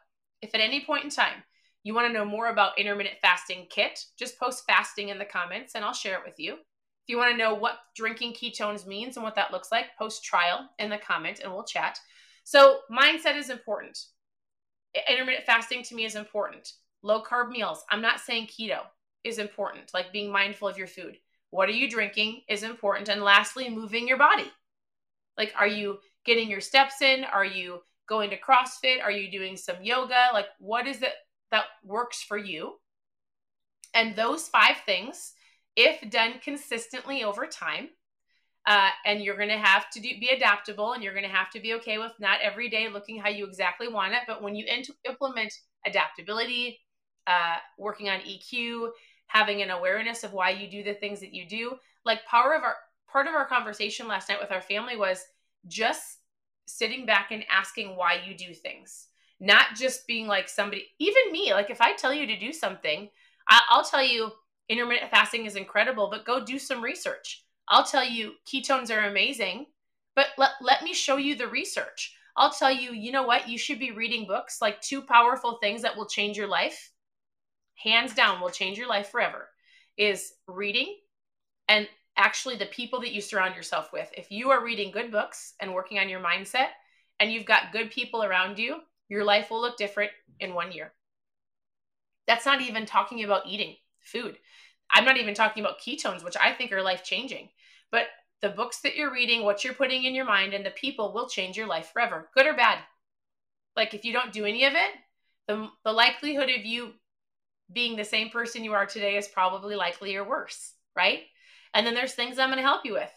if 0.43 0.55
at 0.55 0.61
any 0.61 0.85
point 0.85 1.05
in 1.05 1.11
time 1.11 1.45
you 1.83 1.95
want 1.95 2.09
to 2.09 2.13
know 2.13 2.25
more 2.25 2.49
about 2.49 2.79
intermittent 2.79 3.17
fasting 3.23 3.67
kit, 3.71 4.05
just 4.19 4.39
post 4.39 4.65
fasting 4.67 5.11
in 5.11 5.19
the 5.19 5.25
comments 5.25 5.75
and 5.75 5.85
I'll 5.85 5.93
share 5.93 6.19
it 6.19 6.25
with 6.27 6.39
you. 6.39 6.55
If 6.55 7.09
you 7.09 7.17
want 7.17 7.31
to 7.31 7.39
know 7.39 7.55
what 7.55 7.79
drinking 7.95 8.35
ketones 8.35 8.87
means 8.87 9.17
and 9.17 9.23
what 9.23 9.37
that 9.37 9.53
looks 9.53 9.71
like, 9.71 9.97
post 9.97 10.25
trial 10.25 10.69
in 10.79 10.91
the 10.91 10.99
comment 10.99 11.41
and 11.43 11.53
we'll 11.53 11.65
chat. 11.65 11.99
So, 12.45 12.81
mindset 12.91 13.37
is 13.37 13.51
important. 13.51 13.99
Intermittent 15.09 15.47
fasting 15.47 15.83
to 15.85 15.95
me 15.95 16.05
is 16.07 16.17
important. 16.17 16.73
Low 17.07 17.23
carb 17.23 17.51
meals, 17.51 17.85
I'm 17.89 18.03
not 18.03 18.19
saying 18.19 18.49
keto 18.49 18.81
is 19.23 19.39
important, 19.39 19.95
like 19.95 20.13
being 20.13 20.33
mindful 20.33 20.67
of 20.67 20.77
your 20.77 20.89
food. 20.89 21.17
What 21.51 21.69
are 21.69 21.73
you 21.73 21.89
drinking 21.89 22.43
is 22.49 22.65
important. 22.65 23.09
And 23.09 23.23
lastly, 23.23 23.71
moving 23.71 24.09
your 24.09 24.17
body. 24.17 24.51
Like, 25.39 25.53
are 25.57 25.69
you 25.69 26.01
getting 26.25 26.51
your 26.51 26.61
steps 26.61 27.03
in? 27.03 27.23
Are 27.23 27.45
you 27.45 27.79
going 28.09 28.31
to 28.31 28.41
CrossFit? 28.41 29.05
Are 29.05 29.13
you 29.13 29.31
doing 29.31 29.57
some 29.57 29.77
yoga? 29.81 30.31
Like, 30.33 30.47
what 30.59 30.89
is 30.89 31.01
it 31.01 31.13
that 31.53 31.67
works 31.85 32.25
for 32.25 32.37
you? 32.37 32.75
And 33.95 34.17
those 34.17 34.49
five 34.49 34.79
things, 34.85 35.33
if 35.77 36.11
done 36.11 36.41
consistently 36.43 37.23
over 37.23 37.47
time, 37.47 37.91
uh, 38.67 38.89
and 39.05 39.23
you're 39.23 39.37
going 39.37 39.49
to 39.49 39.57
have 39.59 39.89
to 39.91 40.01
do, 40.01 40.09
be 40.19 40.31
adaptable 40.31 40.95
and 40.95 41.05
you're 41.05 41.15
going 41.15 41.23
to 41.23 41.31
have 41.31 41.51
to 41.51 41.61
be 41.61 41.75
okay 41.75 41.99
with 41.99 42.11
not 42.19 42.41
every 42.43 42.69
day 42.69 42.89
looking 42.89 43.21
how 43.21 43.29
you 43.29 43.47
exactly 43.47 43.87
want 43.87 44.13
it. 44.13 44.23
But 44.27 44.43
when 44.43 44.57
you 44.57 44.67
implement 45.09 45.55
adaptability, 45.87 46.81
uh, 47.27 47.57
working 47.79 48.09
on 48.09 48.21
EQ, 48.21 48.91
having 49.27 49.63
an 49.63 49.71
awareness 49.71 50.25
of 50.25 50.33
why 50.33 50.51
you 50.51 50.71
do 50.71 50.83
the 50.83 50.95
things 50.95 51.21
that 51.21 51.35
you 51.35 51.49
do, 51.49 51.77
like 52.05 52.25
power 52.27 52.55
of 52.55 52.63
our 52.63 52.77
part 53.11 53.27
of 53.27 53.35
our 53.35 53.47
conversation 53.47 54.09
last 54.09 54.29
night 54.29 54.41
with 54.41 54.53
our 54.53 54.61
family 54.61 54.97
was 54.97 55.25
just 55.69 56.19
sitting 56.67 57.07
back 57.07 57.31
and 57.31 57.45
asking 57.51 57.97
why 57.97 58.21
you 58.27 58.37
do 58.37 58.53
things, 58.53 59.09
not 59.41 59.75
just 59.77 60.07
being 60.07 60.27
like 60.27 60.49
somebody, 60.49 60.87
even 60.99 61.33
me. 61.33 61.53
Like 61.53 61.71
if 61.71 61.81
I 61.81 61.95
tell 61.95 62.13
you 62.13 62.27
to 62.27 62.39
do 62.39 62.53
something, 62.53 63.09
I, 63.49 63.61
I'll 63.71 63.85
tell 63.85 64.03
you 64.03 64.33
intermittent 64.69 65.11
fasting 65.11 65.47
is 65.47 65.57
incredible, 65.57 66.09
but 66.11 66.27
go 66.27 66.45
do 66.45 66.59
some 66.59 66.83
research 66.83 67.45
I'll 67.69 67.85
tell 67.85 68.05
you 68.05 68.35
ketones 68.47 68.95
are 68.95 69.09
amazing, 69.09 69.67
but 70.15 70.29
let, 70.39 70.51
let 70.61 70.83
me 70.83 70.95
show 70.95 71.17
you 71.17 71.35
the 71.35 71.49
research. 71.49 72.15
I'll 72.37 72.53
tell 72.53 72.71
you, 72.71 72.93
you 72.93 73.13
know 73.13 73.25
what? 73.25 73.49
You 73.49 73.59
should 73.59 73.79
be 73.79 73.91
reading 73.91 74.27
books 74.27 74.61
like 74.61 74.81
two 74.81 75.03
powerful 75.03 75.59
things 75.61 75.83
that 75.83 75.97
will 75.97 76.07
change 76.07 76.37
your 76.37 76.47
life. 76.47 76.93
Hands 77.77 78.13
down, 78.15 78.41
will 78.41 78.51
change 78.51 78.79
your 78.79 78.89
life 78.89 79.09
forever. 79.09 79.49
Is 79.97 80.35
reading 80.47 80.97
and 81.69 81.89
actually 82.17 82.57
the 82.57 82.67
people 82.67 83.01
that 83.01 83.13
you 83.13 83.21
surround 83.21 83.55
yourself 83.55 83.93
with. 83.93 84.11
If 84.17 84.31
you 84.31 84.51
are 84.51 84.65
reading 84.65 84.91
good 84.91 85.11
books 85.11 85.55
and 85.61 85.75
working 85.75 85.99
on 85.99 86.09
your 86.09 86.21
mindset 86.21 86.69
and 87.21 87.33
you've 87.33 87.47
got 87.47 87.73
good 87.73 87.91
people 87.91 88.23
around 88.23 88.59
you, 88.59 88.81
your 89.09 89.25
life 89.25 89.51
will 89.51 89.61
look 89.61 89.77
different 89.77 90.11
in 90.41 90.55
one 90.55 90.73
year. 90.73 90.93
That's 92.27 92.47
not 92.47 92.61
even 92.61 92.87
talking 92.87 93.23
about 93.25 93.47
eating 93.47 93.77
food. 94.01 94.37
I'm 94.91 95.05
not 95.05 95.17
even 95.17 95.35
talking 95.35 95.63
about 95.63 95.81
ketones, 95.81 96.25
which 96.25 96.37
I 96.41 96.53
think 96.53 96.73
are 96.73 96.83
life 96.83 97.05
changing. 97.05 97.49
But 97.91 98.07
the 98.41 98.49
books 98.49 98.81
that 98.81 98.97
you're 98.97 99.13
reading, 99.13 99.43
what 99.43 99.65
you're 99.65 99.75
putting 99.75 100.05
in 100.05 100.15
your 100.15 100.25
mind, 100.25 100.55
and 100.55 100.65
the 100.65 100.71
people 100.71 101.13
will 101.13 101.29
change 101.29 101.57
your 101.57 101.67
life 101.67 101.91
forever, 101.93 102.29
good 102.35 102.47
or 102.47 102.55
bad. 102.55 102.79
Like 103.77 103.95
if 103.95 104.05
you 104.05 104.13
don't 104.13 104.33
do 104.33 104.45
any 104.45 104.65
of 104.65 104.75
it, 104.75 104.91
the, 105.49 105.69
the 105.85 105.93
likelihood 105.93 106.51
of 106.51 106.65
you 106.65 106.93
being 107.73 107.97
the 107.97 108.05
same 108.05 108.31
person 108.31 108.65
you 108.65 108.73
are 108.73 108.87
today 108.87 109.17
is 109.17 109.29
probably 109.29 109.77
likely 109.77 110.17
or 110.17 110.29
worse, 110.29 110.75
right? 110.95 111.21
And 111.75 111.87
then 111.87 111.95
there's 111.95 112.15
things 112.15 112.39
I'm 112.39 112.49
going 112.49 112.59
to 112.59 112.63
help 112.63 112.85
you 112.85 112.95
with. 112.95 113.11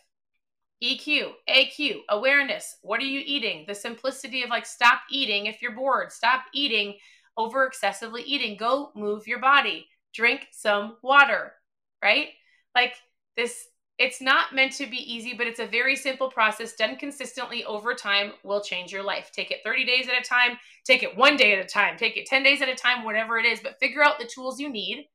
EQ, 0.84 1.32
AQ, 1.50 2.00
awareness. 2.10 2.78
What 2.82 3.02
are 3.02 3.06
you 3.06 3.22
eating? 3.26 3.66
The 3.68 3.76
simplicity 3.76 4.44
of 4.44 4.50
like 4.50 4.66
stop 4.66 5.02
eating 5.10 5.46
if 5.46 5.62
you're 5.62 5.76
bored, 5.76 6.12
stop 6.12 6.44
eating 6.54 6.96
over 7.38 7.66
excessively 7.66 8.22
eating. 8.24 8.58
Go 8.58 8.92
move 8.96 9.28
your 9.28 9.40
body. 9.40 9.88
Drink 10.14 10.48
some 10.52 10.98
water, 11.02 11.54
right? 12.02 12.30
Like 12.76 12.96
this 13.36 13.66
it's 14.00 14.22
not 14.22 14.56
meant 14.56 14.72
to 14.72 14.88
be 14.88 14.98
easy, 14.98 15.34
but 15.34 15.46
it's 15.46 15.60
a 15.60 15.68
very 15.68 15.94
simple 15.94 16.32
process 16.32 16.74
done 16.74 16.96
consistently 16.96 17.66
over 17.66 17.94
time 17.94 18.32
will 18.44 18.62
change 18.62 18.94
your 18.94 19.04
life. 19.04 19.30
Take 19.34 19.52
it 19.52 19.60
30 19.66 19.86
days 19.86 20.08
at 20.08 20.18
a 20.18 20.24
time, 20.24 20.58
take 20.86 21.04
it 21.04 21.18
one 21.18 21.36
day 21.36 21.54
at 21.54 21.64
a 21.64 21.68
time, 21.68 21.98
take 21.98 22.16
it 22.16 22.26
10 22.26 22.42
days 22.42 22.62
at 22.62 22.70
a 22.70 22.76
time, 22.76 23.04
whatever 23.04 23.38
it 23.38 23.46
is, 23.46 23.60
but 23.60 23.78
figure 23.78 24.02
out 24.02 24.18
the 24.18 24.30
tools 24.34 24.58
you 24.58 24.70
need. 24.70 25.10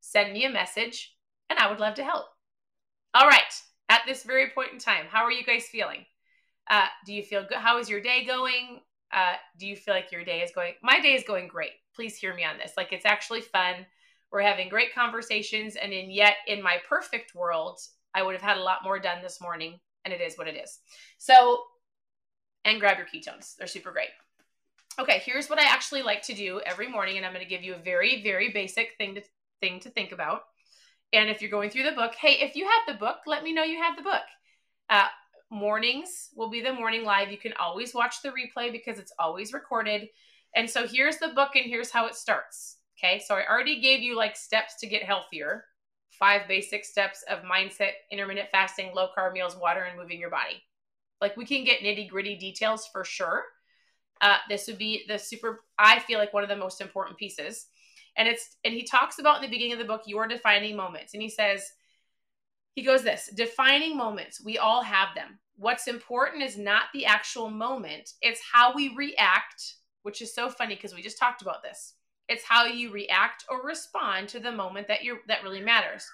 Send 0.00 0.32
me 0.32 0.46
a 0.46 0.50
message, 0.50 1.14
and 1.50 1.58
I 1.58 1.68
would 1.68 1.80
love 1.80 1.94
to 1.96 2.04
help. 2.04 2.24
All 3.12 3.28
right, 3.28 3.52
at 3.90 4.02
this 4.06 4.22
very 4.22 4.48
point 4.50 4.72
in 4.72 4.78
time, 4.78 5.04
how 5.10 5.22
are 5.24 5.32
you 5.32 5.44
guys 5.44 5.66
feeling? 5.66 6.06
Uh, 6.70 6.86
do 7.04 7.12
you 7.12 7.22
feel 7.22 7.42
good? 7.46 7.58
How 7.58 7.78
is 7.78 7.90
your 7.90 8.00
day 8.00 8.24
going? 8.24 8.80
Uh, 9.12 9.34
do 9.58 9.66
you 9.66 9.76
feel 9.76 9.92
like 9.92 10.12
your 10.12 10.24
day 10.24 10.40
is 10.40 10.52
going? 10.54 10.72
My 10.82 10.98
day 11.00 11.12
is 11.12 11.24
going 11.24 11.46
great. 11.46 11.72
Please 11.94 12.16
hear 12.16 12.34
me 12.34 12.44
on 12.44 12.56
this. 12.56 12.72
Like 12.78 12.92
it's 12.92 13.04
actually 13.04 13.42
fun. 13.42 13.84
We're 14.32 14.40
having 14.40 14.70
great 14.70 14.94
conversations, 14.94 15.76
and 15.76 15.92
in 15.92 16.10
yet 16.10 16.36
in 16.46 16.62
my 16.62 16.78
perfect 16.88 17.34
world, 17.34 17.80
I 18.14 18.22
would 18.22 18.34
have 18.34 18.42
had 18.42 18.56
a 18.56 18.62
lot 18.62 18.84
more 18.84 18.98
done 18.98 19.22
this 19.22 19.40
morning, 19.40 19.80
and 20.04 20.12
it 20.12 20.20
is 20.20 20.36
what 20.36 20.48
it 20.48 20.56
is. 20.56 20.78
So, 21.18 21.62
and 22.64 22.80
grab 22.80 22.98
your 22.98 23.06
ketones. 23.06 23.56
They're 23.56 23.66
super 23.66 23.92
great. 23.92 24.08
Okay, 24.98 25.22
here's 25.24 25.48
what 25.48 25.58
I 25.58 25.64
actually 25.64 26.02
like 26.02 26.22
to 26.22 26.34
do 26.34 26.60
every 26.66 26.88
morning, 26.88 27.16
and 27.16 27.24
I'm 27.24 27.32
going 27.32 27.44
to 27.44 27.48
give 27.48 27.62
you 27.62 27.74
a 27.74 27.78
very, 27.78 28.22
very 28.22 28.50
basic 28.50 28.90
thing 28.98 29.14
to 29.14 29.22
thing 29.60 29.80
to 29.80 29.90
think 29.90 30.12
about. 30.12 30.42
And 31.12 31.28
if 31.28 31.40
you're 31.40 31.50
going 31.50 31.70
through 31.70 31.84
the 31.84 31.92
book, 31.92 32.14
hey, 32.14 32.38
if 32.40 32.56
you 32.56 32.64
have 32.64 32.94
the 32.94 32.98
book, 32.98 33.18
let 33.26 33.42
me 33.42 33.52
know 33.52 33.62
you 33.62 33.82
have 33.82 33.96
the 33.96 34.02
book. 34.02 34.22
Uh, 34.88 35.08
mornings 35.50 36.30
will 36.34 36.48
be 36.48 36.60
the 36.60 36.72
morning 36.72 37.04
live. 37.04 37.30
You 37.30 37.38
can 37.38 37.52
always 37.54 37.94
watch 37.94 38.22
the 38.22 38.30
replay 38.30 38.72
because 38.72 38.98
it's 38.98 39.12
always 39.18 39.52
recorded. 39.52 40.08
And 40.54 40.68
so 40.68 40.86
here's 40.86 41.18
the 41.18 41.28
book, 41.28 41.50
and 41.56 41.66
here's 41.66 41.90
how 41.90 42.06
it 42.06 42.14
starts. 42.14 42.78
Okay, 42.98 43.22
so 43.24 43.34
I 43.34 43.48
already 43.48 43.80
gave 43.80 44.00
you 44.00 44.16
like 44.16 44.36
steps 44.36 44.76
to 44.80 44.86
get 44.86 45.02
healthier 45.02 45.64
five 46.20 46.46
basic 46.46 46.84
steps 46.84 47.24
of 47.28 47.40
mindset, 47.40 47.92
intermittent 48.12 48.50
fasting, 48.52 48.92
low 48.94 49.08
carb 49.16 49.32
meals, 49.32 49.56
water, 49.56 49.80
and 49.80 49.98
moving 49.98 50.20
your 50.20 50.30
body. 50.30 50.62
Like 51.20 51.36
we 51.36 51.44
can 51.44 51.64
get 51.64 51.80
nitty 51.80 52.08
gritty 52.08 52.36
details 52.36 52.88
for 52.92 53.04
sure. 53.04 53.42
Uh, 54.20 54.36
this 54.48 54.68
would 54.68 54.78
be 54.78 55.04
the 55.08 55.18
super, 55.18 55.64
I 55.78 55.98
feel 55.98 56.18
like 56.18 56.32
one 56.32 56.42
of 56.42 56.48
the 56.50 56.56
most 56.56 56.80
important 56.80 57.18
pieces. 57.18 57.66
And 58.16 58.28
it's, 58.28 58.56
and 58.64 58.74
he 58.74 58.84
talks 58.84 59.18
about 59.18 59.36
in 59.36 59.42
the 59.42 59.48
beginning 59.48 59.72
of 59.72 59.78
the 59.78 59.84
book, 59.86 60.02
your 60.06 60.28
defining 60.28 60.76
moments. 60.76 61.14
And 61.14 61.22
he 61.22 61.30
says, 61.30 61.64
he 62.74 62.82
goes 62.82 63.02
this 63.02 63.30
defining 63.34 63.96
moments, 63.96 64.44
we 64.44 64.58
all 64.58 64.82
have 64.82 65.08
them. 65.14 65.38
What's 65.56 65.88
important 65.88 66.42
is 66.42 66.56
not 66.56 66.84
the 66.94 67.06
actual 67.06 67.50
moment, 67.50 68.12
it's 68.22 68.40
how 68.52 68.74
we 68.74 68.94
react, 68.94 69.74
which 70.02 70.22
is 70.22 70.34
so 70.34 70.48
funny 70.48 70.74
because 70.74 70.94
we 70.94 71.02
just 71.02 71.18
talked 71.18 71.42
about 71.42 71.62
this. 71.62 71.94
It's 72.30 72.44
how 72.44 72.64
you 72.64 72.92
react 72.92 73.44
or 73.50 73.66
respond 73.66 74.28
to 74.28 74.38
the 74.38 74.52
moment 74.52 74.86
that 74.86 75.02
you 75.02 75.18
that 75.26 75.42
really 75.42 75.60
matters. 75.60 76.08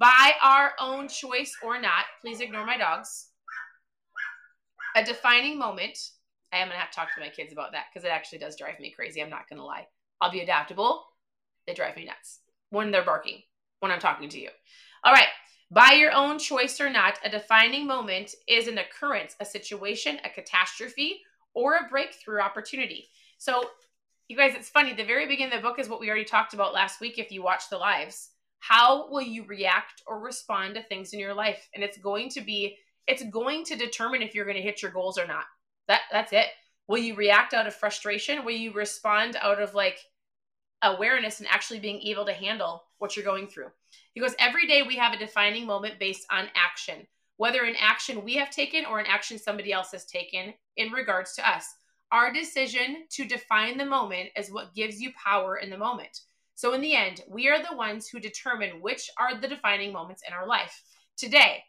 By 0.00 0.32
our 0.42 0.72
own 0.80 1.08
choice 1.08 1.54
or 1.62 1.78
not, 1.78 2.06
please 2.22 2.40
ignore 2.40 2.64
my 2.64 2.78
dogs. 2.78 3.28
A 4.96 5.04
defining 5.04 5.58
moment. 5.58 5.98
I 6.54 6.56
am 6.56 6.68
gonna 6.68 6.80
have 6.80 6.90
to 6.90 6.96
talk 6.96 7.14
to 7.14 7.20
my 7.20 7.28
kids 7.28 7.52
about 7.52 7.72
that 7.72 7.84
because 7.92 8.06
it 8.06 8.10
actually 8.10 8.38
does 8.38 8.56
drive 8.56 8.80
me 8.80 8.90
crazy. 8.90 9.22
I'm 9.22 9.28
not 9.28 9.46
gonna 9.50 9.64
lie. 9.64 9.86
I'll 10.22 10.32
be 10.32 10.40
adaptable. 10.40 11.04
They 11.66 11.74
drive 11.74 11.96
me 11.96 12.06
nuts. 12.06 12.40
when 12.70 12.90
they're 12.90 13.04
barking 13.04 13.42
when 13.80 13.92
I'm 13.92 14.00
talking 14.00 14.30
to 14.30 14.40
you. 14.40 14.48
All 15.04 15.12
right. 15.12 15.28
By 15.70 15.92
your 15.92 16.12
own 16.12 16.38
choice 16.38 16.80
or 16.80 16.88
not, 16.88 17.18
a 17.22 17.28
defining 17.28 17.86
moment 17.86 18.34
is 18.46 18.68
an 18.68 18.78
occurrence, 18.78 19.36
a 19.38 19.44
situation, 19.44 20.18
a 20.24 20.30
catastrophe, 20.30 21.20
or 21.52 21.74
a 21.74 21.88
breakthrough 21.90 22.40
opportunity. 22.40 23.08
So, 23.36 23.62
you 24.28 24.36
guys, 24.36 24.54
it's 24.54 24.68
funny. 24.68 24.92
The 24.92 25.04
very 25.04 25.26
beginning 25.26 25.54
of 25.54 25.62
the 25.62 25.68
book 25.68 25.78
is 25.78 25.88
what 25.88 26.00
we 26.00 26.08
already 26.08 26.24
talked 26.24 26.52
about 26.52 26.74
last 26.74 27.00
week 27.00 27.18
if 27.18 27.32
you 27.32 27.42
watch 27.42 27.70
the 27.70 27.78
lives. 27.78 28.28
How 28.60 29.10
will 29.10 29.22
you 29.22 29.44
react 29.44 30.02
or 30.06 30.20
respond 30.20 30.74
to 30.74 30.82
things 30.82 31.12
in 31.12 31.18
your 31.18 31.34
life? 31.34 31.68
And 31.74 31.82
it's 31.82 31.96
going 31.96 32.28
to 32.30 32.42
be, 32.42 32.76
it's 33.06 33.22
going 33.24 33.64
to 33.64 33.76
determine 33.76 34.20
if 34.20 34.34
you're 34.34 34.44
going 34.44 34.56
to 34.56 34.62
hit 34.62 34.82
your 34.82 34.90
goals 34.90 35.18
or 35.18 35.26
not. 35.26 35.44
That 35.86 36.02
that's 36.12 36.32
it. 36.32 36.46
Will 36.88 36.98
you 36.98 37.14
react 37.14 37.54
out 37.54 37.66
of 37.66 37.74
frustration? 37.74 38.44
Will 38.44 38.52
you 38.52 38.72
respond 38.72 39.36
out 39.40 39.62
of 39.62 39.74
like 39.74 39.98
awareness 40.82 41.40
and 41.40 41.48
actually 41.48 41.80
being 41.80 42.00
able 42.02 42.26
to 42.26 42.32
handle 42.32 42.84
what 42.98 43.16
you're 43.16 43.24
going 43.24 43.46
through? 43.46 43.70
He 44.12 44.20
goes, 44.20 44.34
every 44.38 44.66
day 44.66 44.82
we 44.82 44.96
have 44.96 45.14
a 45.14 45.18
defining 45.18 45.66
moment 45.66 45.98
based 45.98 46.26
on 46.30 46.48
action, 46.54 47.06
whether 47.38 47.62
an 47.62 47.76
action 47.80 48.24
we 48.24 48.34
have 48.34 48.50
taken 48.50 48.84
or 48.84 48.98
an 48.98 49.06
action 49.06 49.38
somebody 49.38 49.72
else 49.72 49.92
has 49.92 50.04
taken 50.04 50.52
in 50.76 50.92
regards 50.92 51.34
to 51.34 51.48
us. 51.48 51.74
Our 52.10 52.32
decision 52.32 53.04
to 53.10 53.24
define 53.24 53.76
the 53.76 53.84
moment 53.84 54.30
is 54.36 54.50
what 54.50 54.74
gives 54.74 55.00
you 55.00 55.12
power 55.22 55.56
in 55.56 55.70
the 55.70 55.78
moment. 55.78 56.20
So, 56.54 56.74
in 56.74 56.80
the 56.80 56.94
end, 56.94 57.22
we 57.28 57.48
are 57.48 57.62
the 57.62 57.76
ones 57.76 58.08
who 58.08 58.18
determine 58.18 58.80
which 58.80 59.10
are 59.18 59.40
the 59.40 59.48
defining 59.48 59.92
moments 59.92 60.22
in 60.26 60.32
our 60.32 60.46
life. 60.46 60.82
Today, 61.16 61.64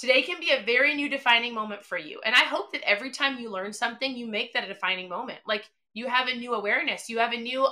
Today 0.00 0.22
can 0.22 0.40
be 0.40 0.50
a 0.50 0.64
very 0.64 0.94
new 0.94 1.10
defining 1.10 1.54
moment 1.54 1.84
for 1.84 1.98
you. 1.98 2.22
And 2.24 2.34
I 2.34 2.44
hope 2.44 2.72
that 2.72 2.88
every 2.88 3.10
time 3.10 3.38
you 3.38 3.50
learn 3.50 3.70
something, 3.70 4.16
you 4.16 4.26
make 4.26 4.54
that 4.54 4.64
a 4.64 4.66
defining 4.66 5.10
moment. 5.10 5.40
Like 5.46 5.68
you 5.92 6.06
have 6.06 6.26
a 6.26 6.34
new 6.34 6.54
awareness, 6.54 7.10
you 7.10 7.18
have 7.18 7.34
a 7.34 7.36
new, 7.36 7.68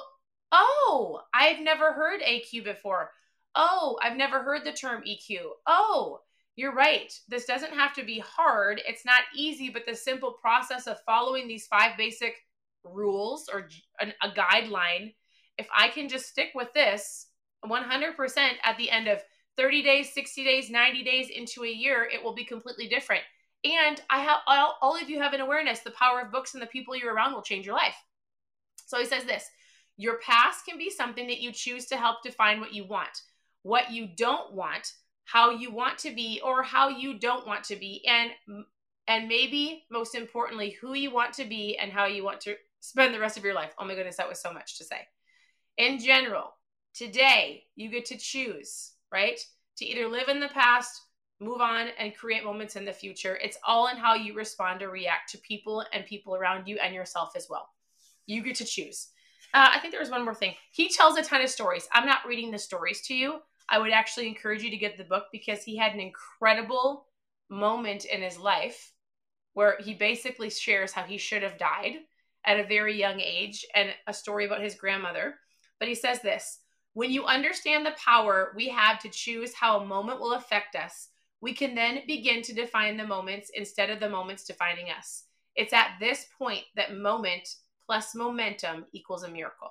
oh, 0.53 1.23
I've 1.33 1.61
never 1.61 1.95
heard 1.95 2.21
AQ 2.21 2.65
before. 2.65 3.13
Oh, 3.55 3.99
I've 4.03 4.19
never 4.19 4.43
heard 4.43 4.67
the 4.67 4.75
term 4.75 5.05
EQ. 5.09 5.39
Oh, 5.67 6.21
you're 6.59 6.75
right. 6.75 7.17
This 7.29 7.45
doesn't 7.45 7.73
have 7.73 7.95
to 7.95 8.03
be 8.03 8.19
hard. 8.19 8.83
It's 8.85 9.05
not 9.05 9.23
easy, 9.33 9.71
but 9.71 9.87
the 9.87 9.95
simple 9.95 10.33
process 10.33 10.89
of 10.89 11.01
following 11.07 11.47
these 11.47 11.69
five 11.69 11.97
basic 11.97 12.35
rules 12.83 13.49
or 13.53 13.69
a 14.01 14.29
guideline, 14.31 15.15
if 15.57 15.69
I 15.73 15.87
can 15.87 16.09
just 16.09 16.27
stick 16.27 16.49
with 16.57 16.73
this 16.75 17.29
100% 17.65 18.49
at 18.65 18.77
the 18.77 18.91
end 18.91 19.07
of 19.07 19.21
30 19.57 19.85
days, 19.85 20.13
60 20.13 20.45
days, 20.45 20.69
90 20.69 21.05
days 21.05 21.29
into 21.31 21.63
a 21.63 21.71
year, 21.71 22.09
it 22.13 22.25
will 22.25 22.35
be 22.35 22.45
completely 22.45 22.89
different. 22.89 23.23
And 23.65 24.01
I 24.11 24.19
have 24.19 24.39
all, 24.49 24.79
all 24.83 25.01
of 25.01 25.09
you 25.09 25.21
have 25.21 25.35
an 25.35 25.41
awareness 25.41 25.79
the 25.81 25.93
power 25.93 26.23
of 26.23 26.33
books 26.33 26.55
and 26.55 26.63
the 26.63 26.67
people 26.67 26.97
you're 26.97 27.15
around 27.15 27.35
will 27.35 27.43
change 27.43 27.67
your 27.67 27.77
life. 27.77 27.97
So 28.85 28.99
he 28.99 29.05
says 29.05 29.23
this 29.23 29.49
your 29.97 30.19
past 30.19 30.67
can 30.67 30.77
be 30.77 30.91
something 30.91 31.29
that 31.29 31.41
you 31.41 31.53
choose 31.53 31.87
to 31.87 31.97
help 31.97 32.25
define 32.25 32.59
what 32.59 32.75
you 32.75 32.85
want, 32.85 33.23
what 33.63 33.93
you 33.93 34.09
don't 34.17 34.55
want, 34.55 34.93
how 35.33 35.51
you 35.51 35.71
want 35.71 35.99
to 35.99 36.15
be, 36.15 36.41
or 36.45 36.63
how 36.63 36.89
you 36.89 37.19
don't 37.19 37.47
want 37.47 37.65
to 37.65 37.77
be, 37.77 38.05
and 38.07 38.31
and 39.07 39.29
maybe 39.29 39.85
most 39.91 40.15
importantly, 40.15 40.77
who 40.81 40.95
you 40.95 41.11
want 41.11 41.33
to 41.35 41.45
be 41.45 41.79
and 41.79 41.93
how 41.93 42.07
you 42.07 42.25
want 42.25 42.41
to 42.43 42.57
spend 42.81 43.15
the 43.15 43.21
rest 43.21 43.39
of 43.39 43.45
your 43.45 43.55
life. 43.55 43.73
Oh 43.79 43.85
my 43.85 43.95
goodness, 43.95 44.17
that 44.17 44.29
was 44.29 44.41
so 44.41 44.53
much 44.53 44.79
to 44.79 44.85
say. 44.85 45.01
In 45.79 45.99
general, 45.99 46.55
today 46.95 47.65
you 47.75 47.91
get 47.91 48.05
to 48.07 48.19
choose 48.19 48.93
right? 49.13 49.41
To 49.79 49.85
either 49.85 50.09
live 50.09 50.29
in 50.29 50.41
the 50.41 50.49
past, 50.49 51.03
move 51.41 51.61
on, 51.61 51.89
and 51.99 52.17
create 52.17 52.45
moments 52.45 52.77
in 52.77 52.85
the 52.85 52.93
future. 52.93 53.39
It's 53.43 53.59
all 53.67 53.89
in 53.89 53.97
how 53.97 54.15
you 54.15 54.35
respond 54.35 54.83
or 54.83 54.91
react 54.91 55.31
to 55.31 55.39
people 55.39 55.85
and 55.93 56.05
people 56.05 56.35
around 56.35 56.67
you 56.67 56.79
and 56.79 56.95
yourself 56.95 57.33
as 57.37 57.49
well. 57.49 57.69
You 58.27 58.43
get 58.43 58.57
to 58.57 58.65
choose. 58.65 59.09
Uh, 59.55 59.71
I 59.73 59.79
think 59.79 59.93
there 59.93 60.01
was 60.01 60.11
one 60.11 60.25
more 60.25 60.35
thing. 60.35 60.55
He 60.73 60.89
tells 60.89 61.17
a 61.17 61.23
ton 61.23 61.41
of 61.41 61.49
stories. 61.49 61.89
I'm 61.93 62.07
not 62.07 62.27
reading 62.27 62.51
the 62.51 62.59
stories 62.59 63.01
to 63.03 63.15
you. 63.15 63.41
I 63.69 63.79
would 63.79 63.93
actually 63.93 64.29
encourage 64.29 64.63
you 64.63 64.71
to 64.71 64.77
get 64.77 64.97
the 64.97 65.05
book 65.05 65.25
because 65.31 65.63
he 65.63 65.77
had 65.77 65.93
an 65.93 66.01
incredible 66.01 67.07
moment 67.51 68.05
in 68.05 68.23
his 68.23 68.39
life 68.39 68.93
where 69.55 69.77
he 69.81 69.95
basically 69.95 70.51
shares 70.51 70.93
how 70.93 71.03
he 71.03 71.19
should 71.19 71.43
have 71.43 71.59
died 71.59 71.97
at 72.45 72.61
a 72.61 72.67
very 72.67 72.99
young 72.99 73.21
age 73.21 73.67
and 73.75 73.91
a 74.07 74.15
story 74.15 74.47
about 74.47 74.63
his 74.63 74.75
grandmother. 74.75 75.35
But 75.79 75.89
he 75.89 75.95
says 75.95 76.21
this 76.23 76.61
when 76.95 77.11
you 77.11 77.25
understand 77.27 77.85
the 77.85 77.95
power 78.05 78.53
we 78.57 78.69
have 78.69 78.99
to 79.01 79.09
choose 79.09 79.55
how 79.55 79.79
a 79.79 79.87
moment 79.87 80.21
will 80.21 80.33
affect 80.35 80.75
us, 80.75 81.09
we 81.41 81.53
can 81.53 81.75
then 81.75 82.01
begin 82.07 82.43
to 82.43 82.55
define 82.55 82.97
the 82.97 83.07
moments 83.07 83.51
instead 83.55 83.91
of 83.91 84.01
the 84.01 84.09
moments 84.09 84.45
defining 84.45 84.87
us. 84.91 85.25
It's 85.55 85.73
at 85.73 85.93
this 86.01 86.27
point 86.37 86.65
that 86.77 86.97
moment 86.97 87.49
plus 87.85 88.15
momentum 88.15 88.87
equals 88.93 89.23
a 89.23 89.29
miracle. 89.29 89.71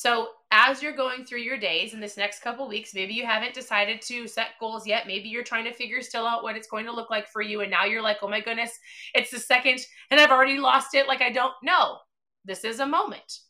So, 0.00 0.28
as 0.50 0.82
you're 0.82 0.96
going 0.96 1.26
through 1.26 1.40
your 1.40 1.58
days 1.58 1.92
in 1.92 2.00
this 2.00 2.16
next 2.16 2.40
couple 2.40 2.66
weeks, 2.66 2.94
maybe 2.94 3.12
you 3.12 3.26
haven't 3.26 3.52
decided 3.52 4.00
to 4.00 4.26
set 4.26 4.58
goals 4.58 4.86
yet. 4.86 5.06
Maybe 5.06 5.28
you're 5.28 5.44
trying 5.44 5.66
to 5.66 5.74
figure 5.74 6.00
still 6.00 6.26
out 6.26 6.42
what 6.42 6.56
it's 6.56 6.70
going 6.70 6.86
to 6.86 6.90
look 6.90 7.10
like 7.10 7.28
for 7.28 7.42
you. 7.42 7.60
And 7.60 7.70
now 7.70 7.84
you're 7.84 8.00
like, 8.00 8.16
oh 8.22 8.28
my 8.28 8.40
goodness, 8.40 8.78
it's 9.12 9.30
the 9.30 9.38
second 9.38 9.84
and 10.10 10.18
I've 10.18 10.30
already 10.30 10.56
lost 10.56 10.94
it. 10.94 11.06
Like, 11.06 11.20
I 11.20 11.28
don't 11.28 11.52
know. 11.62 11.98
This 12.46 12.64
is 12.64 12.80
a 12.80 12.86
moment. 12.86 13.40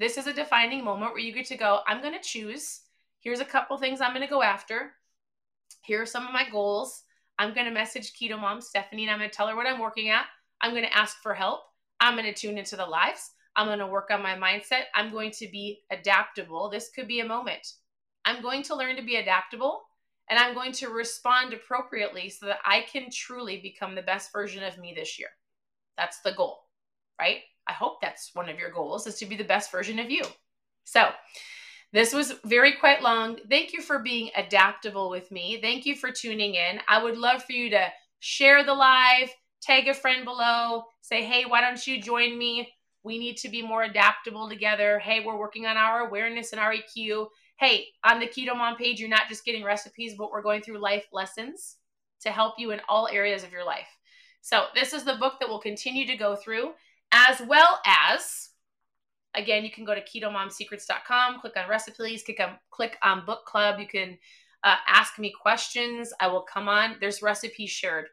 This 0.00 0.18
is 0.18 0.26
a 0.26 0.32
defining 0.32 0.82
moment 0.82 1.12
where 1.12 1.20
you 1.20 1.32
get 1.32 1.46
to 1.46 1.56
go, 1.56 1.78
I'm 1.86 2.02
going 2.02 2.14
to 2.14 2.28
choose. 2.28 2.80
Here's 3.20 3.38
a 3.38 3.44
couple 3.44 3.78
things 3.78 4.00
I'm 4.00 4.12
going 4.12 4.26
to 4.26 4.34
go 4.34 4.42
after. 4.42 4.90
Here 5.82 6.02
are 6.02 6.06
some 6.06 6.26
of 6.26 6.32
my 6.32 6.50
goals. 6.50 7.04
I'm 7.38 7.54
going 7.54 7.66
to 7.66 7.72
message 7.72 8.14
Keto 8.20 8.36
Mom 8.36 8.60
Stephanie 8.60 9.04
and 9.04 9.12
I'm 9.12 9.18
going 9.18 9.30
to 9.30 9.36
tell 9.36 9.46
her 9.46 9.54
what 9.54 9.68
I'm 9.68 9.78
working 9.78 10.08
at. 10.08 10.24
I'm 10.60 10.72
going 10.72 10.82
to 10.82 10.98
ask 10.98 11.18
for 11.22 11.34
help. 11.34 11.60
I'm 12.00 12.16
going 12.16 12.26
to 12.26 12.34
tune 12.34 12.58
into 12.58 12.74
the 12.74 12.84
lives. 12.84 13.30
I'm 13.56 13.66
going 13.66 13.78
to 13.78 13.86
work 13.86 14.10
on 14.10 14.22
my 14.22 14.36
mindset. 14.36 14.84
I'm 14.94 15.10
going 15.10 15.32
to 15.32 15.48
be 15.48 15.80
adaptable. 15.90 16.70
This 16.70 16.90
could 16.94 17.08
be 17.08 17.20
a 17.20 17.26
moment. 17.26 17.74
I'm 18.24 18.42
going 18.42 18.62
to 18.64 18.76
learn 18.76 18.96
to 18.96 19.02
be 19.02 19.16
adaptable 19.16 19.82
and 20.28 20.38
I'm 20.38 20.54
going 20.54 20.72
to 20.72 20.88
respond 20.88 21.52
appropriately 21.52 22.30
so 22.30 22.46
that 22.46 22.60
I 22.64 22.82
can 22.82 23.10
truly 23.10 23.60
become 23.60 23.94
the 23.94 24.02
best 24.02 24.32
version 24.32 24.62
of 24.62 24.78
me 24.78 24.94
this 24.94 25.18
year. 25.18 25.28
That's 25.96 26.20
the 26.20 26.32
goal, 26.32 26.60
right? 27.20 27.38
I 27.66 27.72
hope 27.72 28.00
that's 28.00 28.30
one 28.34 28.48
of 28.48 28.58
your 28.58 28.70
goals 28.70 29.06
is 29.06 29.16
to 29.16 29.26
be 29.26 29.36
the 29.36 29.44
best 29.44 29.72
version 29.72 29.98
of 29.98 30.10
you. 30.10 30.22
So, 30.84 31.10
this 31.92 32.14
was 32.14 32.34
very 32.44 32.72
quite 32.76 33.02
long. 33.02 33.38
Thank 33.50 33.72
you 33.72 33.82
for 33.82 33.98
being 33.98 34.30
adaptable 34.36 35.10
with 35.10 35.32
me. 35.32 35.58
Thank 35.60 35.86
you 35.86 35.96
for 35.96 36.12
tuning 36.12 36.54
in. 36.54 36.80
I 36.88 37.02
would 37.02 37.18
love 37.18 37.42
for 37.42 37.52
you 37.52 37.68
to 37.70 37.88
share 38.20 38.64
the 38.64 38.74
live, 38.74 39.28
tag 39.60 39.88
a 39.88 39.94
friend 39.94 40.24
below, 40.24 40.84
say, 41.00 41.24
hey, 41.24 41.44
why 41.46 41.60
don't 41.60 41.84
you 41.84 42.00
join 42.00 42.38
me? 42.38 42.72
We 43.02 43.18
need 43.18 43.36
to 43.38 43.48
be 43.48 43.62
more 43.62 43.84
adaptable 43.84 44.48
together. 44.48 44.98
Hey, 44.98 45.24
we're 45.24 45.38
working 45.38 45.66
on 45.66 45.76
our 45.76 46.00
awareness 46.00 46.52
and 46.52 46.60
our 46.60 46.74
EQ. 46.74 47.28
Hey, 47.58 47.86
on 48.04 48.20
the 48.20 48.26
Keto 48.26 48.56
Mom 48.56 48.76
page, 48.76 49.00
you're 49.00 49.08
not 49.08 49.28
just 49.28 49.44
getting 49.44 49.64
recipes, 49.64 50.14
but 50.16 50.30
we're 50.30 50.42
going 50.42 50.62
through 50.62 50.78
life 50.78 51.06
lessons 51.12 51.76
to 52.20 52.30
help 52.30 52.54
you 52.58 52.70
in 52.72 52.80
all 52.88 53.08
areas 53.08 53.42
of 53.42 53.52
your 53.52 53.64
life. 53.64 53.88
So, 54.42 54.66
this 54.74 54.92
is 54.92 55.04
the 55.04 55.16
book 55.16 55.34
that 55.40 55.48
we'll 55.48 55.60
continue 55.60 56.06
to 56.06 56.16
go 56.16 56.36
through 56.36 56.72
as 57.12 57.40
well 57.46 57.80
as 57.86 58.50
again 59.34 59.64
you 59.64 59.70
can 59.70 59.84
go 59.84 59.94
to 59.94 60.00
ketomomsecrets.com 60.00 61.40
click 61.40 61.56
on 61.56 61.68
recipes 61.68 62.22
click 62.22 62.40
on 62.40 62.56
click 62.70 62.96
on 63.02 63.24
book 63.24 63.44
club 63.44 63.78
you 63.78 63.86
can 63.86 64.18
uh, 64.64 64.76
ask 64.86 65.18
me 65.18 65.32
questions 65.40 66.12
i 66.20 66.26
will 66.26 66.42
come 66.42 66.68
on 66.68 66.96
there's 67.00 67.22
recipes 67.22 67.70
shared 67.70 68.06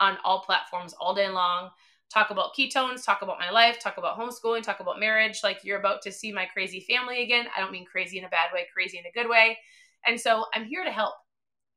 on 0.00 0.16
all 0.24 0.40
platforms 0.40 0.94
all 1.00 1.14
day 1.14 1.28
long 1.28 1.70
talk 2.12 2.30
about 2.30 2.54
ketones 2.54 3.04
talk 3.04 3.22
about 3.22 3.38
my 3.38 3.50
life 3.50 3.78
talk 3.78 3.98
about 3.98 4.18
homeschooling 4.18 4.62
talk 4.62 4.80
about 4.80 5.00
marriage 5.00 5.40
like 5.42 5.60
you're 5.62 5.78
about 5.78 6.02
to 6.02 6.12
see 6.12 6.32
my 6.32 6.46
crazy 6.46 6.80
family 6.80 7.22
again 7.22 7.46
i 7.56 7.60
don't 7.60 7.72
mean 7.72 7.84
crazy 7.84 8.18
in 8.18 8.24
a 8.24 8.28
bad 8.28 8.50
way 8.52 8.66
crazy 8.72 8.98
in 8.98 9.04
a 9.06 9.12
good 9.12 9.28
way 9.28 9.58
and 10.06 10.20
so 10.20 10.46
i'm 10.54 10.64
here 10.64 10.84
to 10.84 10.90
help 10.90 11.14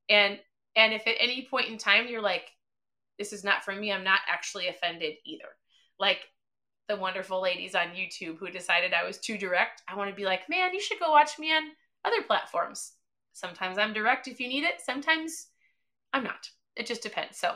and 0.10 0.40
and 0.76 0.94
if 0.94 1.06
at 1.08 1.16
any 1.20 1.48
point 1.50 1.68
in 1.68 1.78
time 1.78 2.08
you're 2.08 2.22
like 2.22 2.52
this 3.20 3.34
is 3.34 3.44
not 3.44 3.64
for 3.64 3.76
me 3.76 3.92
i'm 3.92 4.04
not 4.04 4.20
actually 4.30 4.68
offended 4.68 5.14
either 5.26 5.50
like 6.00 6.22
the 6.92 6.98
wonderful 6.98 7.42
ladies 7.42 7.74
on 7.74 7.96
YouTube 7.96 8.38
who 8.38 8.50
decided 8.50 8.94
I 8.94 9.06
was 9.06 9.18
too 9.18 9.38
direct, 9.38 9.82
I 9.88 9.96
want 9.96 10.10
to 10.10 10.16
be 10.16 10.26
like, 10.26 10.50
man, 10.50 10.74
you 10.74 10.82
should 10.82 11.00
go 11.00 11.12
watch 11.12 11.40
me 11.40 11.54
on 11.54 11.64
other 12.04 12.22
platforms. 12.22 12.94
Sometimes 13.32 13.78
I'm 13.78 13.94
direct 13.94 14.28
if 14.28 14.42
you 14.42 14.50
need 14.50 14.66
it, 14.66 14.82
sometimes 14.84 15.48
I'm 16.12 16.24
not. 16.24 16.50
It 16.76 16.86
just 16.86 17.02
depends. 17.02 17.38
So, 17.38 17.56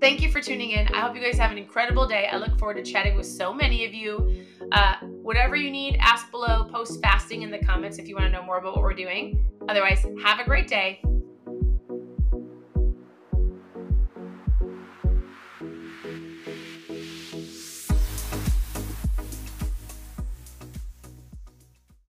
thank 0.00 0.22
you 0.22 0.30
for 0.30 0.40
tuning 0.40 0.70
in. 0.70 0.88
I 0.88 1.00
hope 1.00 1.14
you 1.14 1.22
guys 1.22 1.38
have 1.38 1.50
an 1.50 1.58
incredible 1.58 2.06
day. 2.06 2.28
I 2.30 2.36
look 2.36 2.58
forward 2.58 2.76
to 2.76 2.82
chatting 2.82 3.16
with 3.16 3.26
so 3.26 3.52
many 3.52 3.84
of 3.84 3.94
you. 3.94 4.44
Uh, 4.72 4.96
whatever 5.22 5.56
you 5.56 5.70
need, 5.70 5.96
ask 6.00 6.30
below, 6.30 6.64
post 6.64 7.00
fasting 7.02 7.42
in 7.42 7.50
the 7.50 7.58
comments 7.58 7.98
if 7.98 8.08
you 8.08 8.14
want 8.14 8.26
to 8.26 8.32
know 8.32 8.42
more 8.42 8.58
about 8.58 8.74
what 8.74 8.82
we're 8.82 8.94
doing. 8.94 9.44
Otherwise, 9.68 10.06
have 10.22 10.38
a 10.38 10.44
great 10.44 10.68
day 10.68 11.00